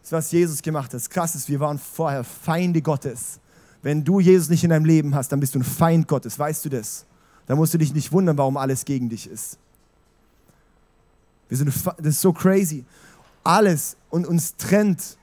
Das 0.02 0.12
was 0.12 0.32
Jesus 0.32 0.62
gemacht 0.62 0.86
hat. 0.86 0.94
Das 0.94 1.10
Krasse 1.10 1.38
ist, 1.38 1.48
wir 1.48 1.60
waren 1.60 1.78
vorher 1.78 2.22
Feinde 2.22 2.82
Gottes. 2.82 3.40
Wenn 3.82 4.04
du 4.04 4.20
Jesus 4.20 4.48
nicht 4.48 4.62
in 4.62 4.70
deinem 4.70 4.84
Leben 4.84 5.14
hast, 5.14 5.32
dann 5.32 5.40
bist 5.40 5.54
du 5.54 5.60
ein 5.60 5.64
Feind 5.64 6.06
Gottes. 6.06 6.38
Weißt 6.38 6.64
du 6.64 6.68
das? 6.68 7.06
Da 7.46 7.54
musst 7.54 7.74
du 7.74 7.78
dich 7.78 7.94
nicht 7.94 8.12
wundern, 8.12 8.36
warum 8.36 8.56
alles 8.56 8.84
gegen 8.84 9.08
dich 9.08 9.28
ist. 9.28 9.58
Wir 11.48 11.56
sind, 11.56 11.72
das 11.98 12.06
ist 12.06 12.20
so 12.20 12.32
crazy. 12.32 12.84
Alles 13.44 13.96
und 14.10 14.26
uns 14.26 14.56
trennt. 14.56 15.16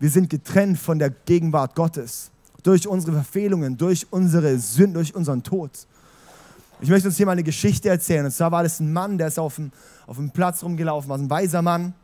Wir 0.00 0.10
sind 0.10 0.28
getrennt 0.28 0.78
von 0.78 0.98
der 0.98 1.10
Gegenwart 1.10 1.74
Gottes. 1.76 2.30
Durch 2.64 2.86
unsere 2.88 3.12
Verfehlungen, 3.12 3.76
durch 3.76 4.06
unsere 4.10 4.58
Sünden, 4.58 4.94
durch 4.94 5.14
unseren 5.14 5.42
Tod. 5.42 5.70
Ich 6.80 6.88
möchte 6.88 7.08
uns 7.08 7.16
hier 7.16 7.26
mal 7.26 7.32
eine 7.32 7.44
Geschichte 7.44 7.88
erzählen. 7.88 8.24
Und 8.24 8.32
zwar 8.32 8.50
war 8.50 8.64
das 8.64 8.80
ein 8.80 8.92
Mann, 8.92 9.16
der 9.16 9.28
ist 9.28 9.38
auf 9.38 9.54
dem, 9.54 9.70
auf 10.06 10.16
dem 10.16 10.30
Platz 10.30 10.64
rumgelaufen, 10.64 11.08
war 11.08 11.18
ein 11.18 11.30
weiser 11.30 11.62
Mann, 11.62 11.94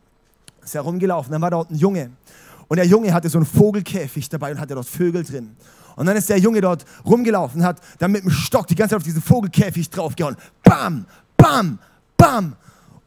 ist 0.63 0.73
herumgelaufen. 0.73 1.31
Dann 1.33 1.41
war 1.41 1.51
dort 1.51 1.69
ein 1.71 1.75
Junge. 1.75 2.11
Und 2.69 2.77
der 2.77 2.85
Junge 2.85 3.13
hatte 3.13 3.27
so 3.29 3.39
einen 3.39 3.45
Vogelkäfig 3.45 4.29
dabei 4.29 4.51
und 4.51 4.59
hatte 4.59 4.75
dort 4.75 4.87
Vögel 4.87 5.23
drin. 5.23 5.55
Und 5.99 6.05
dann 6.05 6.15
ist 6.15 6.29
der 6.29 6.37
Junge 6.37 6.61
dort 6.61 6.85
rumgelaufen 7.05 7.61
hat 7.61 7.81
dann 7.97 8.13
mit 8.13 8.23
dem 8.23 8.31
Stock 8.31 8.67
die 8.67 8.75
ganze 8.75 8.91
Zeit 8.91 8.99
auf 8.99 9.03
diesen 9.03 9.21
Vogelkäfig 9.21 9.89
draufgehauen. 9.89 10.37
Bam, 10.63 11.05
bam, 11.35 11.77
bam. 12.15 12.55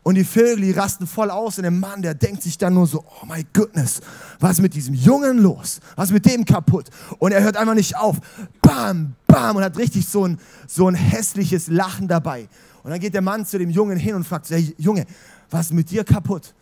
Und 0.02 0.16
die 0.16 0.24
Vögel, 0.24 0.60
die 0.60 0.72
rasten 0.72 1.06
voll 1.06 1.30
aus 1.30 1.56
und 1.56 1.62
der 1.62 1.70
Mann, 1.70 2.02
der 2.02 2.12
denkt 2.12 2.42
sich 2.42 2.58
dann 2.58 2.74
nur 2.74 2.86
so, 2.86 3.02
oh 3.02 3.24
my 3.24 3.46
goodness, 3.54 4.02
was 4.40 4.52
ist 4.52 4.60
mit 4.60 4.74
diesem 4.74 4.92
Jungen 4.92 5.38
los? 5.38 5.80
Was 5.96 6.10
ist 6.10 6.12
mit 6.12 6.26
dem 6.26 6.44
kaputt? 6.44 6.90
Und 7.18 7.32
er 7.32 7.42
hört 7.42 7.56
einfach 7.56 7.72
nicht 7.72 7.96
auf. 7.96 8.18
Bam, 8.60 9.14
bam 9.26 9.56
und 9.56 9.64
hat 9.64 9.78
richtig 9.78 10.06
so 10.06 10.26
ein, 10.26 10.38
so 10.68 10.86
ein 10.86 10.94
hässliches 10.94 11.68
Lachen 11.68 12.08
dabei. 12.08 12.46
Und 12.82 12.90
dann 12.90 13.00
geht 13.00 13.14
der 13.14 13.22
Mann 13.22 13.46
zu 13.46 13.58
dem 13.58 13.70
Jungen 13.70 13.96
hin 13.96 14.16
und 14.16 14.24
fragt, 14.24 14.50
hey 14.50 14.74
Junge, 14.76 15.06
was 15.48 15.66
ist 15.66 15.72
mit 15.72 15.90
dir 15.90 16.04
kaputt? 16.04 16.52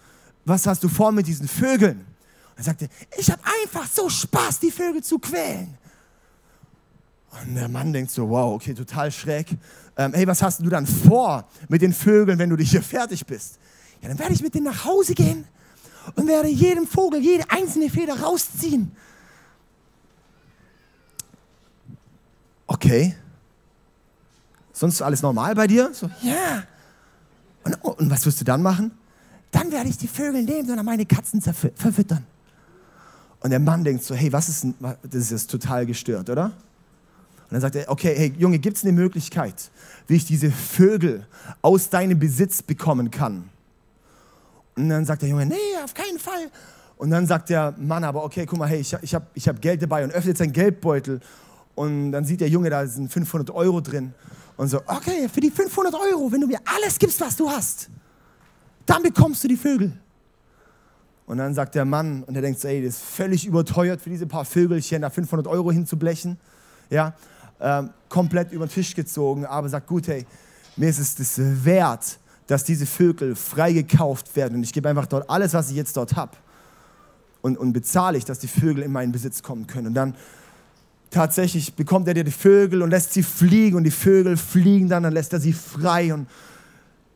Was 0.45 0.65
hast 0.69 0.85
du 0.85 0.89
vor 0.89 1.11
mit 1.11 1.27
diesen 1.27 1.49
Vögeln? 1.49 1.99
Und 1.99 2.59
er 2.59 2.63
sagte, 2.63 2.89
ich 3.19 3.29
habe 3.33 3.43
einfach 3.65 3.89
so 3.93 4.09
Spaß, 4.09 4.61
die 4.61 4.71
Vögel 4.71 5.03
zu 5.03 5.19
quälen. 5.19 5.77
Und 7.31 7.55
der 7.55 7.69
Mann 7.69 7.93
denkt 7.93 8.11
so, 8.11 8.29
wow, 8.29 8.55
okay, 8.55 8.75
total 8.75 9.11
schräg. 9.13 9.57
Ähm, 9.97 10.13
hey, 10.15 10.27
was 10.27 10.43
hast 10.43 10.61
du 10.61 10.69
dann 10.69 10.87
vor 10.87 11.47
mit 11.69 11.83
den 11.83 11.93
Vögeln, 11.93 12.39
wenn 12.39 12.51
du 12.51 12.57
dich 12.57 12.71
hier 12.71 12.83
fertig 12.83 13.25
bist? 13.25 13.59
Ja, 14.03 14.09
dann 14.09 14.19
werde 14.19 14.33
ich 14.33 14.43
mit 14.43 14.55
denen 14.55 14.65
nach 14.65 14.85
Hause 14.85 15.15
gehen 15.15 15.45
und 16.17 16.27
werde 16.27 16.49
jedem 16.49 16.87
Vogel 16.87 17.21
jede 17.21 17.45
einzelne 17.51 17.89
Feder 17.89 18.19
rausziehen. 18.21 18.91
Okay. 22.67 23.15
Sonst 24.73 25.03
alles 25.03 25.23
normal 25.23 25.55
bei 25.55 25.67
dir? 25.67 25.91
So, 25.93 26.11
ja. 26.23 26.65
Und, 27.65 27.75
und 27.85 28.11
was 28.11 28.25
wirst 28.25 28.41
du 28.41 28.45
dann 28.45 28.63
machen? 28.63 28.93
Dann 29.51 29.71
werde 29.71 29.91
ich 29.91 29.99
die 29.99 30.09
Vögel 30.09 30.43
nehmen 30.43 30.71
und 30.71 30.85
meine 30.85 31.05
Katzen 31.05 31.43
verfüttern. 31.43 32.25
Und 33.41 33.51
der 33.51 33.59
Mann 33.59 33.85
denkt 33.85 34.05
so, 34.05 34.15
hey, 34.15 34.33
was 34.33 34.49
ist 34.49 34.63
denn, 34.63 34.75
das 35.03 35.33
ist 35.33 35.51
total 35.51 35.85
gestört, 35.87 36.31
oder? 36.31 36.53
Und 37.51 37.55
dann 37.55 37.61
sagt 37.63 37.75
er, 37.75 37.89
okay, 37.89 38.15
hey 38.17 38.33
Junge, 38.39 38.61
gibt 38.61 38.77
es 38.77 38.85
eine 38.85 38.93
Möglichkeit, 38.93 39.73
wie 40.07 40.15
ich 40.15 40.25
diese 40.25 40.53
Vögel 40.53 41.27
aus 41.63 41.91
deinem 41.91 42.17
Besitz 42.17 42.63
bekommen 42.63 43.11
kann? 43.11 43.49
Und 44.77 44.89
dann 44.89 45.05
sagt 45.05 45.23
der 45.23 45.31
Junge, 45.31 45.47
nee, 45.47 45.57
auf 45.83 45.93
keinen 45.93 46.21
Fall. 46.21 46.49
Und 46.97 47.11
dann 47.11 47.27
sagt 47.27 47.49
der 47.49 47.75
Mann 47.77 48.05
aber, 48.05 48.23
okay, 48.23 48.47
guck 48.47 48.59
mal, 48.59 48.69
hey, 48.69 48.79
ich, 48.79 48.97
ich 49.03 49.15
habe 49.15 49.27
ich 49.35 49.49
hab 49.49 49.61
Geld 49.61 49.83
dabei 49.83 50.05
und 50.05 50.13
öffnet 50.13 50.39
seinen 50.39 50.53
Geldbeutel. 50.53 51.21
Und 51.75 52.13
dann 52.13 52.25
sieht 52.25 52.41
der 52.41 52.49
Junge, 52.49 52.71
da 52.71 52.87
sind 52.87 53.13
500 53.13 53.51
Euro 53.51 53.81
drin. 53.81 54.15
Und 54.57 54.69
so, 54.69 54.83
okay, 54.87 55.29
für 55.29 55.41
die 55.41 55.51
500 55.51 55.93
Euro, 55.95 56.31
wenn 56.31 56.43
du 56.43 56.47
mir 56.47 56.61
alles 56.65 56.99
gibst, 56.99 57.21
was 57.21 57.37
du 57.37 57.51
hast, 57.51 57.91
dann 58.87 59.03
bekommst 59.03 59.43
du 59.43 59.49
die 59.49 59.57
Vögel. 59.57 59.93
Und 61.27 61.39
dann 61.39 61.55
sagt 61.55 61.75
der 61.75 61.85
Mann, 61.85 62.23
und 62.25 62.37
er 62.37 62.43
denkt 62.43 62.61
so, 62.61 62.69
ey, 62.69 62.85
das 62.85 62.97
ist 62.97 63.03
völlig 63.03 63.47
überteuert 63.47 64.01
für 64.01 64.11
diese 64.11 64.27
paar 64.27 64.45
Vögelchen, 64.45 65.03
da 65.03 65.11
500 65.11 65.47
Euro 65.47 65.73
hinzublechen. 65.73 66.39
Ja, 66.91 67.15
ähm, 67.61 67.91
komplett 68.09 68.53
über 68.53 68.67
den 68.67 68.73
Tisch 68.73 68.95
gezogen, 68.95 69.47
aber 69.47 69.69
sagt, 69.69 69.87
gut, 69.87 70.09
hey, 70.09 70.27
mir 70.77 70.89
ist 70.89 70.99
es 70.99 71.15
das 71.15 71.39
wert, 71.65 72.19
dass 72.47 72.65
diese 72.65 72.87
Vögel 72.87 73.37
freigekauft 73.37 74.35
werden 74.35 74.57
und 74.57 74.63
ich 74.63 74.73
gebe 74.73 74.89
einfach 74.89 75.07
dort 75.07 75.29
alles, 75.31 75.55
was 75.55 75.71
ich 75.71 75.77
jetzt 75.77 75.97
dort 75.97 76.17
habe 76.17 76.33
und, 77.43 77.59
und 77.59 77.73
bezahle 77.73 78.19
ich, 78.19 78.25
dass 78.25 78.39
die 78.39 78.49
Vögel 78.49 78.83
in 78.83 78.93
meinen 78.93 79.13
Besitz 79.13 79.43
kommen 79.43 79.67
können. 79.67 79.89
Und 79.89 79.95
dann 79.95 80.15
tatsächlich 81.11 81.75
bekommt 81.75 82.09
er 82.09 82.15
dir 82.15 82.25
die 82.25 82.31
Vögel 82.31 82.83
und 82.83 82.91
lässt 82.91 83.13
sie 83.13 83.23
fliegen 83.23 83.77
und 83.77 83.85
die 83.85 83.91
Vögel 83.91 84.37
fliegen 84.37 84.89
dann, 84.89 85.03
dann 85.03 85.13
lässt 85.13 85.33
er 85.33 85.41
sie 85.41 85.53
frei 85.53 86.13
und 86.15 86.29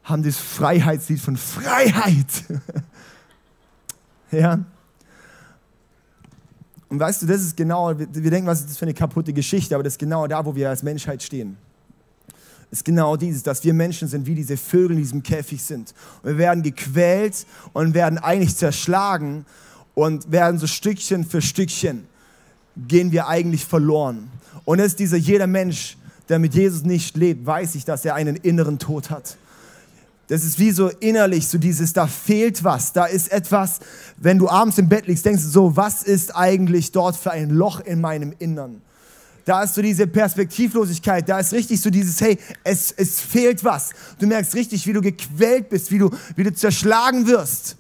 haben 0.03 0.23
das 0.23 0.37
Freiheitslied 0.37 1.21
von 1.21 1.37
Freiheit. 1.37 2.27
ja. 4.31 4.61
Und 6.95 7.01
weißt 7.01 7.23
du, 7.23 7.27
das 7.27 7.43
ist 7.43 7.57
genau, 7.57 7.99
wir, 7.99 8.07
denken, 8.07 8.47
was 8.47 8.61
ist 8.61 8.71
das 8.71 8.79
für 8.79 8.85
eine 8.85 8.95
kaputte 8.95 9.33
Geschichte, 9.33 9.75
aber 9.75 9.83
das 9.83 9.95
ist 9.95 9.99
genau 9.99 10.29
da, 10.29 10.47
wo 10.47 10.55
wir 10.55 10.71
als 10.71 10.85
Menschheit 10.85 11.25
stehen. 11.25 11.57
Ist 12.71 12.85
genau 12.85 13.17
dieses, 13.17 13.43
dass 13.43 13.65
wir 13.65 13.75
Menschen 13.75 14.07
sind, 14.07 14.29
wie 14.29 14.37
diese 14.37 14.57
Vögel 14.57 14.93
in 14.93 15.03
diesem 15.03 15.21
Käfig 15.21 15.61
sind. 15.61 15.93
Und 16.23 16.31
wir 16.31 16.39
werden 16.39 16.63
gequält 16.63 17.47
und 17.73 17.95
werden 17.95 18.19
eigentlich 18.19 18.55
zerschlagen 18.55 19.45
und 19.97 20.31
werden 20.31 20.61
so 20.61 20.69
Stückchen 20.69 21.25
für 21.25 21.43
Stückchen 21.43 22.07
gehen 22.77 23.11
wir 23.11 23.27
eigentlich 23.27 23.65
verloren. 23.65 24.31
Und 24.65 24.79
es 24.79 24.93
ist 24.93 25.01
dieser 25.01 25.17
jeder 25.17 25.49
Mensch, 25.49 25.97
der 26.29 26.39
mit 26.39 26.55
Jesus 26.55 26.85
nicht 26.85 27.17
lebt, 27.17 27.45
weiß 27.45 27.75
ich, 27.75 27.85
dass 27.85 28.05
er 28.05 28.15
einen 28.15 28.37
inneren 28.37 28.79
Tod 28.79 29.11
hat. 29.11 29.37
Das 30.29 30.43
ist 30.43 30.59
wie 30.59 30.71
so 30.71 30.89
innerlich, 30.89 31.47
so 31.47 31.59
dieses, 31.59 31.93
da 31.93 32.07
fehlt 32.07 32.65
was, 32.65 32.93
da 32.93 33.05
ist 33.05 33.31
etwas, 33.31 33.81
wenn 34.17 34.39
du 34.39 34.49
abends 34.49 34.79
im 34.79 34.89
Bett 34.89 35.07
liegst, 35.07 35.25
denkst 35.27 35.43
du 35.43 35.49
so, 35.49 35.77
was 35.77 36.03
ist 36.03 36.35
eigentlich 36.35 36.93
dort 36.93 37.17
für 37.17 37.31
ein 37.31 37.51
Loch 37.51 37.81
in 37.81 38.01
meinem 38.01 38.35
Innern? 38.39 38.81
Da 39.45 39.63
ist 39.63 39.75
so 39.75 39.83
diese 39.83 40.07
Perspektivlosigkeit, 40.07 41.29
da 41.29 41.39
ist 41.39 41.53
richtig 41.53 41.79
so 41.83 41.91
dieses, 41.91 42.19
hey, 42.23 42.39
es, 42.63 42.91
es 42.93 43.21
fehlt 43.21 43.63
was. 43.63 43.91
Du 44.19 44.27
merkst 44.27 44.55
richtig, 44.55 44.87
wie 44.87 44.95
du 44.95 45.03
gequält 45.03 45.69
bist, 45.69 45.91
wie 45.91 45.99
du, 45.99 46.11
wie 46.37 46.45
du 46.45 46.55
zerschlagen 46.55 47.27
wirst. 47.27 47.77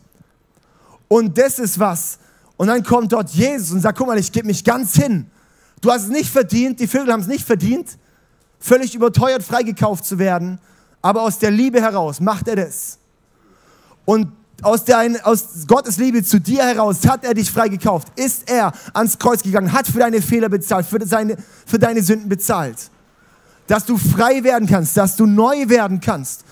Und 1.08 1.38
das 1.38 1.58
ist 1.58 1.78
was. 1.78 2.18
Und 2.58 2.66
dann 2.66 2.84
kommt 2.84 3.12
dort 3.12 3.30
Jesus 3.30 3.70
und 3.70 3.80
sagt, 3.80 3.96
guck 3.96 4.06
mal, 4.06 4.18
ich 4.18 4.30
gebe 4.30 4.46
mich 4.46 4.62
ganz 4.62 4.94
hin. 4.94 5.26
Du 5.80 5.90
hast 5.90 6.04
es 6.04 6.08
nicht 6.10 6.28
verdient, 6.28 6.80
die 6.80 6.86
Vögel 6.86 7.10
haben 7.10 7.20
es 7.20 7.26
nicht 7.26 7.46
verdient, 7.46 7.96
völlig 8.58 8.94
überteuert 8.94 9.42
freigekauft 9.42 10.04
zu 10.04 10.18
werden 10.18 10.58
aber 11.04 11.20
aus 11.20 11.38
der 11.38 11.50
Liebe 11.50 11.82
heraus 11.82 12.18
macht 12.18 12.48
er 12.48 12.56
das. 12.56 12.98
Und 14.06 14.32
aus, 14.62 14.86
der, 14.86 15.20
aus 15.24 15.66
Gottes 15.66 15.98
Liebe 15.98 16.24
zu 16.24 16.40
dir 16.40 16.64
heraus 16.64 17.06
hat 17.06 17.24
er 17.24 17.34
dich 17.34 17.50
freigekauft. 17.50 18.08
Ist 18.18 18.50
er 18.50 18.72
ans 18.94 19.18
Kreuz 19.18 19.42
gegangen, 19.42 19.70
hat 19.70 19.86
für 19.86 19.98
deine 19.98 20.22
Fehler 20.22 20.48
bezahlt, 20.48 20.86
für, 20.86 21.06
seine, 21.06 21.36
für 21.66 21.78
deine 21.78 22.02
Sünden 22.02 22.30
bezahlt. 22.30 22.90
Dass 23.66 23.84
du 23.84 23.98
frei 23.98 24.42
werden 24.44 24.66
kannst, 24.66 24.96
dass 24.96 25.14
du 25.14 25.26
neu 25.26 25.68
werden 25.68 26.00
kannst. 26.00 26.42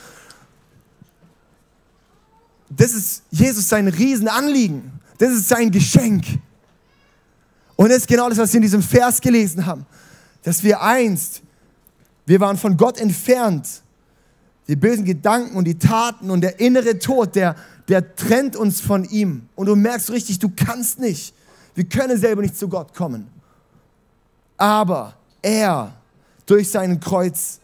Das 2.69 2.93
ist 2.93 3.23
Jesus 3.31 3.71
sein 3.71 3.89
Riesenanliegen. 3.89 4.93
Das 5.17 5.31
ist 5.31 5.49
sein 5.49 5.71
Geschenk. 5.71 6.27
Und 7.77 7.89
das 7.89 7.99
ist 7.99 8.07
genau 8.07 8.29
das, 8.29 8.37
was 8.37 8.53
wir 8.53 8.59
in 8.59 8.63
diesem 8.63 8.83
Vers 8.83 9.19
gelesen 9.19 9.65
haben. 9.65 9.87
Dass 10.43 10.63
wir 10.63 10.83
einst, 10.83 11.41
wir 12.27 12.39
waren 12.39 12.59
von 12.59 12.77
Gott 12.77 13.01
entfernt, 13.01 13.83
die 14.69 14.77
bösen 14.77 15.05
Gedanken 15.05 15.57
und 15.57 15.65
die 15.65 15.79
Taten 15.79 16.31
und 16.31 16.41
der 16.41 16.61
innere 16.61 16.99
Tod, 16.99 17.35
der, 17.35 17.57
der 17.89 18.15
trennt 18.15 18.57
uns 18.57 18.81
von 18.81 19.05
ihm. 19.05 19.49
Und 19.57 19.67
du 19.67 19.77
merkst 19.77 20.11
richtig, 20.11 20.39
du 20.39 20.51
kannst 20.55 21.01
nicht. 21.01 21.35
Wir 21.75 21.85
können 21.85 22.19
selber 22.19 22.43
nicht 22.43 22.57
zu 22.57 22.69
Gott 22.69 22.95
kommen. 22.95 23.27
Aber 24.57 25.15
er, 25.41 25.95
durch 26.47 26.71
seinen 26.71 27.01
Kreuz, 27.01 27.61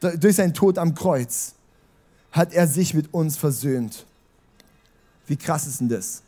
durch 0.00 0.36
seinen 0.36 0.54
Tod 0.54 0.78
am 0.78 0.94
Kreuz, 0.94 1.54
hat 2.32 2.52
er 2.52 2.66
sich 2.66 2.94
mit 2.94 3.12
uns 3.12 3.36
versöhnt. 3.36 4.06
Wie 5.26 5.36
krass 5.36 5.66
ist 5.66 5.80
denn 5.80 5.88
das? 5.88 6.22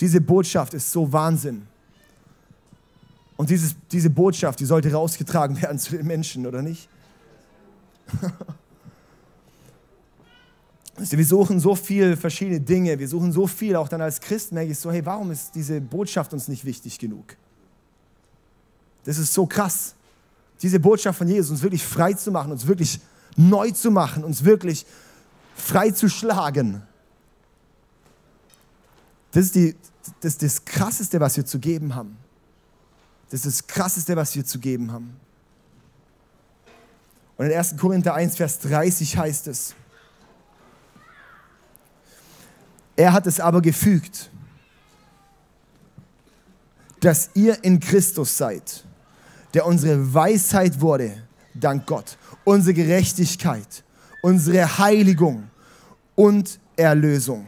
Diese 0.00 0.20
Botschaft 0.20 0.74
ist 0.74 0.90
so 0.90 1.12
Wahnsinn. 1.12 1.66
Und 3.36 3.50
dieses, 3.50 3.74
diese 3.92 4.08
Botschaft, 4.08 4.60
die 4.60 4.64
sollte 4.64 4.90
rausgetragen 4.92 5.60
werden 5.62 5.78
zu 5.78 5.96
den 5.96 6.06
Menschen, 6.06 6.46
oder 6.46 6.62
nicht? 6.62 6.88
wir 10.96 11.26
suchen 11.26 11.60
so 11.60 11.74
viel 11.74 12.16
verschiedene 12.16 12.60
Dinge, 12.60 12.98
wir 12.98 13.08
suchen 13.08 13.32
so 13.32 13.46
viel, 13.46 13.76
auch 13.76 13.88
dann 13.88 14.00
als 14.00 14.20
Christen 14.20 14.54
merke 14.54 14.72
ich 14.72 14.78
so, 14.78 14.90
hey, 14.90 15.04
warum 15.04 15.30
ist 15.30 15.54
diese 15.54 15.80
Botschaft 15.80 16.32
uns 16.32 16.48
nicht 16.48 16.64
wichtig 16.64 16.98
genug? 16.98 17.36
Das 19.04 19.18
ist 19.18 19.32
so 19.32 19.46
krass. 19.46 19.94
Diese 20.62 20.80
Botschaft 20.80 21.18
von 21.18 21.28
Jesus, 21.28 21.50
uns 21.50 21.62
wirklich 21.62 21.84
frei 21.84 22.14
zu 22.14 22.32
machen, 22.32 22.50
uns 22.50 22.66
wirklich 22.66 23.00
neu 23.36 23.70
zu 23.70 23.90
machen, 23.90 24.24
uns 24.24 24.44
wirklich 24.44 24.86
frei 25.54 25.90
zu 25.90 26.08
schlagen. 26.08 26.82
Das 29.32 29.44
ist, 29.44 29.54
die, 29.54 29.76
das, 30.20 30.32
ist 30.32 30.42
das 30.42 30.64
Krasseste, 30.64 31.20
was 31.20 31.36
wir 31.36 31.44
zu 31.44 31.58
geben 31.58 31.94
haben. 31.94 32.16
Das 33.30 33.44
ist 33.44 33.46
das 33.46 33.66
Krasseste, 33.66 34.16
was 34.16 34.34
wir 34.34 34.44
zu 34.44 34.58
geben 34.58 34.92
haben. 34.92 35.14
Und 37.36 37.46
in 37.46 37.52
1. 37.52 37.76
Korinther 37.76 38.14
1, 38.14 38.36
Vers 38.36 38.58
30 38.60 39.16
heißt 39.16 39.46
es, 39.48 39.74
er 42.96 43.12
hat 43.12 43.26
es 43.26 43.40
aber 43.40 43.60
gefügt, 43.60 44.30
dass 47.00 47.30
ihr 47.34 47.62
in 47.62 47.78
Christus 47.78 48.36
seid, 48.36 48.84
der 49.52 49.66
unsere 49.66 50.14
Weisheit 50.14 50.80
wurde, 50.80 51.22
dank 51.54 51.86
Gott, 51.86 52.16
unsere 52.44 52.74
Gerechtigkeit, 52.74 53.84
unsere 54.22 54.78
Heiligung 54.78 55.50
und 56.14 56.58
Erlösung. 56.74 57.46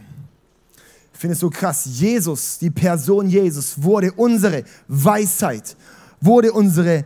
Ich 1.14 1.18
finde 1.20 1.32
es 1.32 1.40
so 1.40 1.50
krass. 1.50 1.84
Jesus, 1.86 2.58
die 2.58 2.70
Person 2.70 3.28
Jesus, 3.28 3.82
wurde 3.82 4.12
unsere 4.12 4.64
Weisheit, 4.86 5.76
wurde 6.20 6.52
unsere 6.52 7.04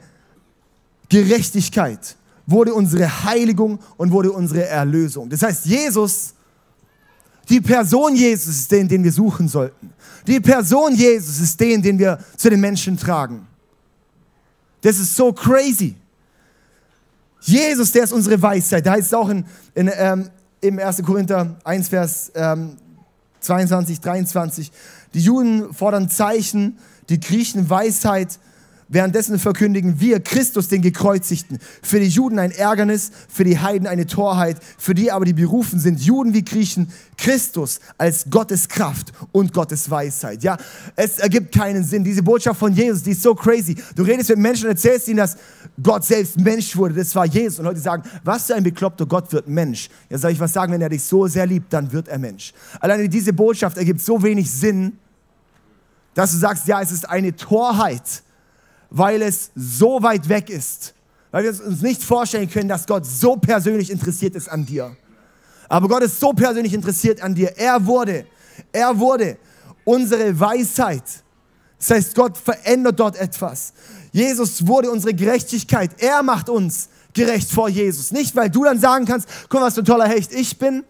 Gerechtigkeit, 1.09 2.17
wurde 2.47 2.75
unsere 2.75 3.25
Heiligung 3.25 3.79
und 3.97 4.11
wurde 4.11 4.33
unsere 4.33 4.67
Erlösung. 4.67 5.29
Das 5.29 5.43
heißt, 5.43 5.67
Jesus, 5.67 6.35
die 7.49 7.61
Person 7.61 8.15
Jesus 8.15 8.61
ist 8.61 8.73
den, 8.73 8.89
den 8.89 9.05
wir 9.05 9.13
suchen 9.13 9.49
sollten. 9.49 9.93
Die 10.27 10.41
Person 10.41 10.95
Jesus 10.95 11.41
ist 11.41 11.59
den, 11.61 11.83
den 11.83 11.99
wir 11.99 12.19
zu 12.37 12.51
den 12.51 12.61
Menschen 12.61 12.97
tragen. 12.97 13.47
Das 14.81 14.99
ist 14.99 15.15
so 15.15 15.33
crazy. 15.33 15.95
Jesus, 17.41 17.91
der 17.93 18.05
ist 18.05 18.13
unsere 18.13 18.41
Weisheit. 18.41 18.87
Da 18.87 18.93
heißt 18.93 19.09
es 19.09 19.15
auch 19.15 19.29
in, 19.29 19.45
in, 19.75 19.91
ähm, 19.95 20.31
im 20.61 20.79
1. 20.79 21.03
Korinther 21.03 21.57
1, 21.65 21.89
Vers 21.89 22.33
ähm, 22.35 22.77
22, 23.41 24.01
23. 24.01 24.73
Die 25.15 25.21
Juden 25.21 25.75
fordern 25.75 26.09
Zeichen, 26.09 26.79
die 27.09 27.19
Griechen 27.19 27.69
Weisheit, 27.69 28.39
Währenddessen 28.93 29.39
verkündigen 29.39 30.01
wir 30.01 30.21
Christus, 30.21 30.69
den 30.69 30.83
Gekreuzigten. 30.83 31.59
Für 31.83 31.99
die 31.99 32.09
Juden 32.09 32.39
ein 32.39 32.51
Ärgernis, 32.51 33.11
für 33.27 33.43
die 33.43 33.59
Heiden 33.59 33.89
eine 33.89 34.05
Torheit, 34.05 34.59
für 34.77 34.93
die 34.93 35.11
aber, 35.11 35.25
die 35.25 35.33
berufen 35.33 35.81
sind, 35.81 35.99
Juden 35.99 36.35
wie 36.35 36.45
Griechen, 36.45 36.93
Christus 37.17 37.81
als 37.97 38.27
Gottes 38.29 38.69
Kraft 38.69 39.15
und 39.33 39.55
Gottes 39.55 39.91
Weisheit. 39.91 40.43
Ja, 40.43 40.59
es 40.95 41.19
ergibt 41.19 41.55
keinen 41.55 41.85
Sinn. 41.85 42.05
Diese 42.05 42.23
Botschaft 42.23 42.61
von 42.61 42.75
Jesus, 42.75 43.03
die 43.03 43.13
ist 43.13 43.23
so 43.23 43.35
crazy. 43.35 43.77
Du 43.97 44.03
redest 44.03 44.29
mit 44.29 44.39
Menschen 44.39 44.67
und 44.67 44.73
erzählst 44.73 45.09
ihnen, 45.09 45.17
dass 45.17 45.39
Gott 45.83 46.05
selbst 46.05 46.39
Mensch 46.39 46.77
wurde. 46.77 46.93
Das 46.93 47.15
war 47.15 47.25
Jesus. 47.25 47.61
Und 47.61 47.65
Leute 47.65 47.81
sagen, 47.81 48.03
was 48.25 48.49
für 48.49 48.57
ein 48.57 48.63
bekloppter 48.63 49.07
Gott 49.07 49.33
wird 49.33 49.49
Mensch. 49.49 49.89
Ja, 50.11 50.19
soll 50.19 50.33
ich 50.33 50.41
was 50.41 50.53
sagen? 50.53 50.71
Wenn 50.71 50.83
er 50.83 50.91
dich 50.91 51.03
so 51.03 51.27
sehr 51.27 51.47
liebt, 51.47 51.73
dann 51.73 51.91
wird 51.93 52.09
er 52.09 52.19
Mensch. 52.19 52.53
Alleine 52.79 53.09
diese 53.09 53.33
Botschaft 53.33 53.79
ergibt 53.79 54.03
so 54.03 54.23
wenig 54.23 54.51
Sinn, 54.51 54.99
dass 56.13 56.33
du 56.33 56.37
sagst, 56.37 56.69
ja, 56.69 56.83
es 56.83 56.93
ist 56.93 57.09
eine 57.09 57.35
Torheit 57.35 58.23
weil 58.93 59.23
es 59.23 59.51
so 59.55 60.03
weit 60.03 60.29
weg 60.29 60.51
ist. 60.51 60.95
Weil 61.31 61.45
wir 61.45 61.67
uns 61.67 61.81
nicht 61.81 62.03
vorstellen 62.03 62.49
können, 62.49 62.69
dass 62.69 62.87
Gott 62.87 63.07
so 63.07 63.37
persönlich 63.37 63.91
interessiert 63.91 64.35
ist 64.37 64.49
an 64.51 64.67
dir. 64.67 64.95
Aber 65.69 65.89
Gott 65.89 66.03
ist 66.03 66.21
so 66.21 66.35
persönlich 66.35 66.75
interessiert 66.75 67.23
an 67.23 67.35
dir. 67.35 67.57
Er 67.57 67.87
wurde, 67.87 68.27
er 68.71 68.99
wurde 68.99 69.39
unsere 69.85 70.39
Weisheit. 70.39 71.05
Das 71.79 71.91
heißt, 71.91 72.15
Gott 72.15 72.37
verändert 72.37 73.01
dort 73.01 73.17
etwas. 73.17 73.73
Jesus 74.13 74.67
wurde 74.67 74.91
unsere 74.91 75.15
Gerechtigkeit. 75.15 75.91
Er 75.99 76.23
macht 76.23 76.51
uns 76.51 76.91
gerecht 77.15 77.51
vor 77.51 77.71
Jesus. 77.71 78.13
Nicht, 78.13 78.37
weil 78.37 78.51
du 78.51 78.65
dann 78.65 78.79
sagen 78.79 79.07
kannst, 79.07 79.27
guck 79.49 79.63
was 79.63 79.75
für 79.75 79.81
ein 79.81 79.87
toller 79.87 80.07
Hecht 80.07 80.35
ich 80.35 80.59
bin, 80.59 80.85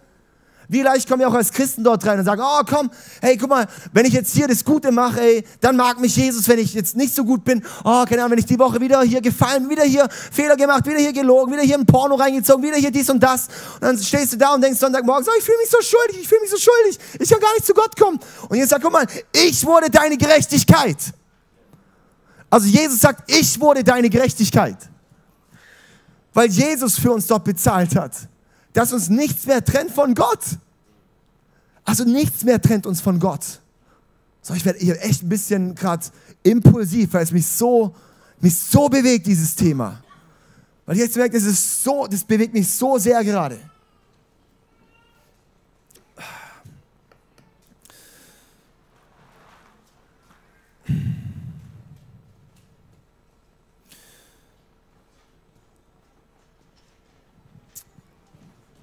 wie 0.72 0.80
leicht 0.80 1.06
kommen 1.06 1.20
wir 1.20 1.28
auch 1.28 1.34
als 1.34 1.52
Christen 1.52 1.84
dort 1.84 2.04
rein 2.06 2.18
und 2.18 2.24
sagen, 2.24 2.40
oh 2.42 2.62
komm, 2.66 2.90
hey, 3.20 3.36
guck 3.36 3.50
mal, 3.50 3.66
wenn 3.92 4.06
ich 4.06 4.14
jetzt 4.14 4.34
hier 4.34 4.48
das 4.48 4.64
Gute 4.64 4.90
mache, 4.90 5.20
ey, 5.20 5.44
dann 5.60 5.76
mag 5.76 6.00
mich 6.00 6.16
Jesus, 6.16 6.48
wenn 6.48 6.58
ich 6.58 6.72
jetzt 6.72 6.96
nicht 6.96 7.14
so 7.14 7.24
gut 7.24 7.44
bin, 7.44 7.62
oh, 7.84 8.04
keine 8.06 8.22
Ahnung, 8.22 8.32
wenn 8.32 8.38
ich 8.38 8.46
die 8.46 8.58
Woche 8.58 8.80
wieder 8.80 9.02
hier 9.02 9.20
gefallen, 9.20 9.68
wieder 9.68 9.82
hier 9.82 10.08
Fehler 10.08 10.56
gemacht, 10.56 10.86
wieder 10.86 10.98
hier 10.98 11.12
gelogen, 11.12 11.52
wieder 11.52 11.62
hier 11.62 11.76
ein 11.76 11.84
Porno 11.84 12.14
reingezogen, 12.14 12.64
wieder 12.64 12.76
hier 12.76 12.90
dies 12.90 13.10
und 13.10 13.22
das. 13.22 13.48
Und 13.74 13.82
dann 13.82 13.98
stehst 13.98 14.32
du 14.32 14.38
da 14.38 14.54
und 14.54 14.62
denkst 14.62 14.80
Sonntagmorgen, 14.80 15.26
oh, 15.28 15.38
ich 15.38 15.44
fühle 15.44 15.58
mich 15.58 15.68
so 15.68 15.82
schuldig, 15.82 16.22
ich 16.22 16.28
fühle 16.28 16.40
mich 16.40 16.50
so 16.50 16.56
schuldig, 16.56 16.98
ich 17.20 17.28
kann 17.28 17.40
gar 17.40 17.52
nicht 17.52 17.66
zu 17.66 17.74
Gott 17.74 17.94
kommen. 17.94 18.18
Und 18.48 18.56
Jesus 18.56 18.70
sagt, 18.70 18.82
guck 18.82 18.92
mal, 18.92 19.06
ich 19.32 19.64
wurde 19.66 19.90
deine 19.90 20.16
Gerechtigkeit. 20.16 20.96
Also 22.48 22.66
Jesus 22.66 23.00
sagt, 23.00 23.30
ich 23.30 23.60
wurde 23.60 23.84
deine 23.84 24.08
Gerechtigkeit. 24.08 24.76
Weil 26.32 26.48
Jesus 26.48 26.98
für 26.98 27.12
uns 27.12 27.26
dort 27.26 27.44
bezahlt 27.44 27.94
hat 27.94 28.12
dass 28.72 28.92
uns 28.92 29.08
nichts 29.08 29.46
mehr 29.46 29.64
trennt 29.64 29.90
von 29.90 30.14
Gott. 30.14 30.40
Also 31.84 32.04
nichts 32.04 32.44
mehr 32.44 32.60
trennt 32.60 32.86
uns 32.86 33.00
von 33.00 33.18
Gott. 33.18 33.60
So, 34.40 34.54
ich 34.54 34.64
werde 34.64 34.78
hier 34.78 35.02
echt 35.02 35.22
ein 35.22 35.28
bisschen 35.28 35.74
gerade 35.74 36.04
impulsiv, 36.42 37.12
weil 37.12 37.22
es 37.22 37.32
mich 37.32 37.46
so, 37.46 37.94
mich 38.40 38.56
so 38.56 38.88
bewegt, 38.88 39.26
dieses 39.26 39.54
Thema. 39.54 40.02
Weil 40.86 40.96
ich 40.96 41.02
jetzt 41.02 41.16
merke, 41.16 41.34
das 41.34 41.44
ist 41.44 41.84
so, 41.84 42.06
das 42.06 42.24
bewegt 42.24 42.54
mich 42.54 42.68
so 42.70 42.98
sehr 42.98 43.22
gerade. 43.22 43.58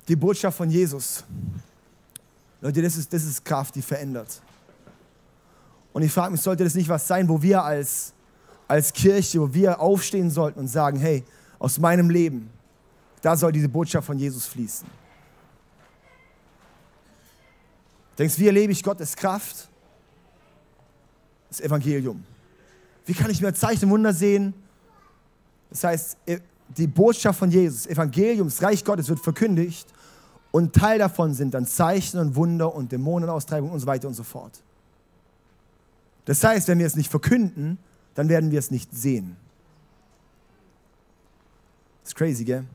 Die 0.09 0.15
Botschaft 0.15 0.57
von 0.57 0.69
Jesus. 0.69 1.23
Leute, 2.61 2.81
das 2.81 2.97
ist, 2.97 3.13
das 3.13 3.23
ist 3.23 3.45
Kraft, 3.45 3.75
die 3.75 3.81
verändert. 3.81 4.41
Und 5.93 6.01
ich 6.01 6.11
frage 6.11 6.31
mich, 6.31 6.41
sollte 6.41 6.63
das 6.63 6.73
nicht 6.73 6.89
was 6.89 7.07
sein, 7.07 7.29
wo 7.29 7.41
wir 7.41 7.63
als, 7.63 8.13
als 8.67 8.91
Kirche, 8.91 9.39
wo 9.39 9.53
wir 9.53 9.79
aufstehen 9.79 10.29
sollten 10.31 10.59
und 10.59 10.67
sagen, 10.67 10.99
hey, 10.99 11.23
aus 11.59 11.77
meinem 11.77 12.09
Leben, 12.09 12.49
da 13.21 13.37
soll 13.37 13.51
diese 13.51 13.69
Botschaft 13.69 14.07
von 14.07 14.17
Jesus 14.17 14.47
fließen. 14.47 14.87
Denkst, 18.17 18.37
wie 18.39 18.47
erlebe 18.47 18.73
ich 18.73 18.83
Gottes 18.83 19.15
Kraft? 19.15 19.69
Das 21.49 21.61
Evangelium. 21.61 22.23
Wie 23.05 23.13
kann 23.13 23.29
ich 23.29 23.41
mehr 23.41 23.53
Zeichen 23.53 23.85
und 23.85 23.91
Wunder 23.91 24.13
sehen? 24.13 24.53
Das 25.69 25.83
heißt, 25.83 26.17
die 26.77 26.87
Botschaft 26.87 27.39
von 27.39 27.51
Jesus, 27.51 27.87
Evangelium, 27.87 28.47
das 28.47 28.61
Reich 28.61 28.83
Gottes 28.83 29.07
wird 29.07 29.19
verkündigt 29.19 29.87
und 30.51 30.73
Teil 30.73 30.99
davon 30.99 31.33
sind 31.33 31.53
dann 31.53 31.65
Zeichen 31.65 32.19
und 32.19 32.35
Wunder 32.35 32.73
und 32.73 32.91
Dämonenaustreibung 32.91 33.71
und 33.71 33.79
so 33.79 33.87
weiter 33.87 34.07
und 34.07 34.15
so 34.15 34.23
fort. 34.23 34.61
Das 36.25 36.43
heißt, 36.43 36.67
wenn 36.67 36.79
wir 36.79 36.87
es 36.87 36.95
nicht 36.95 37.09
verkünden, 37.09 37.77
dann 38.15 38.29
werden 38.29 38.51
wir 38.51 38.59
es 38.59 38.71
nicht 38.71 38.93
sehen. 38.93 39.35
Das 42.03 42.11
ist 42.11 42.15
crazy, 42.15 42.43
gell? 42.43 42.65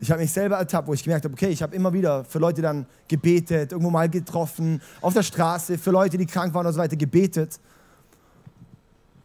Ich 0.00 0.10
habe 0.10 0.20
mich 0.20 0.30
selber 0.30 0.56
ertappt, 0.56 0.86
wo 0.86 0.94
ich 0.94 1.02
gemerkt 1.02 1.24
habe, 1.24 1.34
okay, 1.34 1.48
ich 1.48 1.62
habe 1.62 1.74
immer 1.74 1.92
wieder 1.92 2.24
für 2.24 2.38
Leute 2.38 2.62
dann 2.62 2.86
gebetet, 3.08 3.72
irgendwo 3.72 3.90
mal 3.90 4.08
getroffen, 4.08 4.80
auf 5.00 5.12
der 5.12 5.24
Straße, 5.24 5.76
für 5.76 5.90
Leute, 5.90 6.16
die 6.16 6.26
krank 6.26 6.54
waren 6.54 6.66
und 6.66 6.72
so 6.72 6.78
weiter 6.78 6.94
gebetet. 6.96 7.58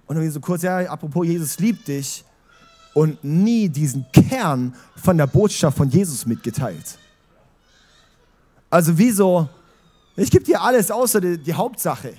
Und 0.07 0.15
dann 0.15 0.31
so 0.31 0.39
kurz, 0.39 0.63
ja, 0.63 0.79
apropos, 0.79 1.27
Jesus 1.27 1.59
liebt 1.59 1.87
dich 1.87 2.25
und 2.93 3.23
nie 3.23 3.69
diesen 3.69 4.06
Kern 4.12 4.75
von 4.95 5.17
der 5.17 5.27
Botschaft 5.27 5.77
von 5.77 5.89
Jesus 5.89 6.25
mitgeteilt. 6.25 6.97
Also 8.69 8.97
wieso, 8.97 9.49
ich 10.15 10.29
gebe 10.29 10.43
dir 10.43 10.62
alles 10.62 10.91
außer 10.91 11.19
die, 11.21 11.38
die 11.38 11.53
Hauptsache. 11.53 12.13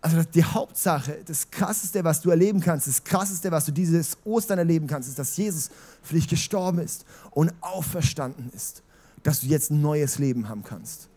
Also 0.00 0.22
die 0.34 0.42
Hauptsache, 0.42 1.18
das 1.24 1.48
Krasseste, 1.48 2.02
was 2.02 2.20
du 2.20 2.30
erleben 2.30 2.60
kannst, 2.60 2.88
das 2.88 3.04
Krasseste, 3.04 3.52
was 3.52 3.66
du 3.66 3.72
dieses 3.72 4.16
Ostern 4.24 4.58
erleben 4.58 4.88
kannst, 4.88 5.08
ist, 5.08 5.18
dass 5.18 5.36
Jesus 5.36 5.70
für 6.02 6.14
dich 6.14 6.26
gestorben 6.26 6.80
ist 6.80 7.04
und 7.30 7.52
auferstanden 7.60 8.50
ist, 8.52 8.82
dass 9.22 9.40
du 9.40 9.46
jetzt 9.46 9.70
ein 9.70 9.80
neues 9.80 10.18
Leben 10.18 10.48
haben 10.48 10.64
kannst. 10.64 11.08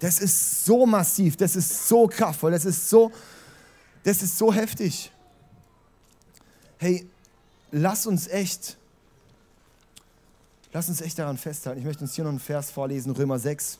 Das 0.00 0.20
ist 0.20 0.66
so 0.66 0.84
massiv, 0.84 1.36
das 1.38 1.56
ist 1.56 1.88
so 1.88 2.06
kraftvoll, 2.06 2.50
das 2.50 2.66
ist 2.66 2.90
so, 2.90 3.10
das 4.02 4.22
ist 4.22 4.36
so 4.36 4.52
heftig 4.52 5.10
hey, 6.80 7.06
lass 7.70 8.06
uns 8.06 8.26
echt, 8.26 8.78
lass 10.72 10.88
uns 10.88 11.02
echt 11.02 11.18
daran 11.18 11.36
festhalten. 11.36 11.78
Ich 11.78 11.84
möchte 11.84 12.02
uns 12.02 12.14
hier 12.14 12.24
noch 12.24 12.30
einen 12.30 12.40
Vers 12.40 12.70
vorlesen, 12.70 13.12
Römer 13.12 13.38
6, 13.38 13.78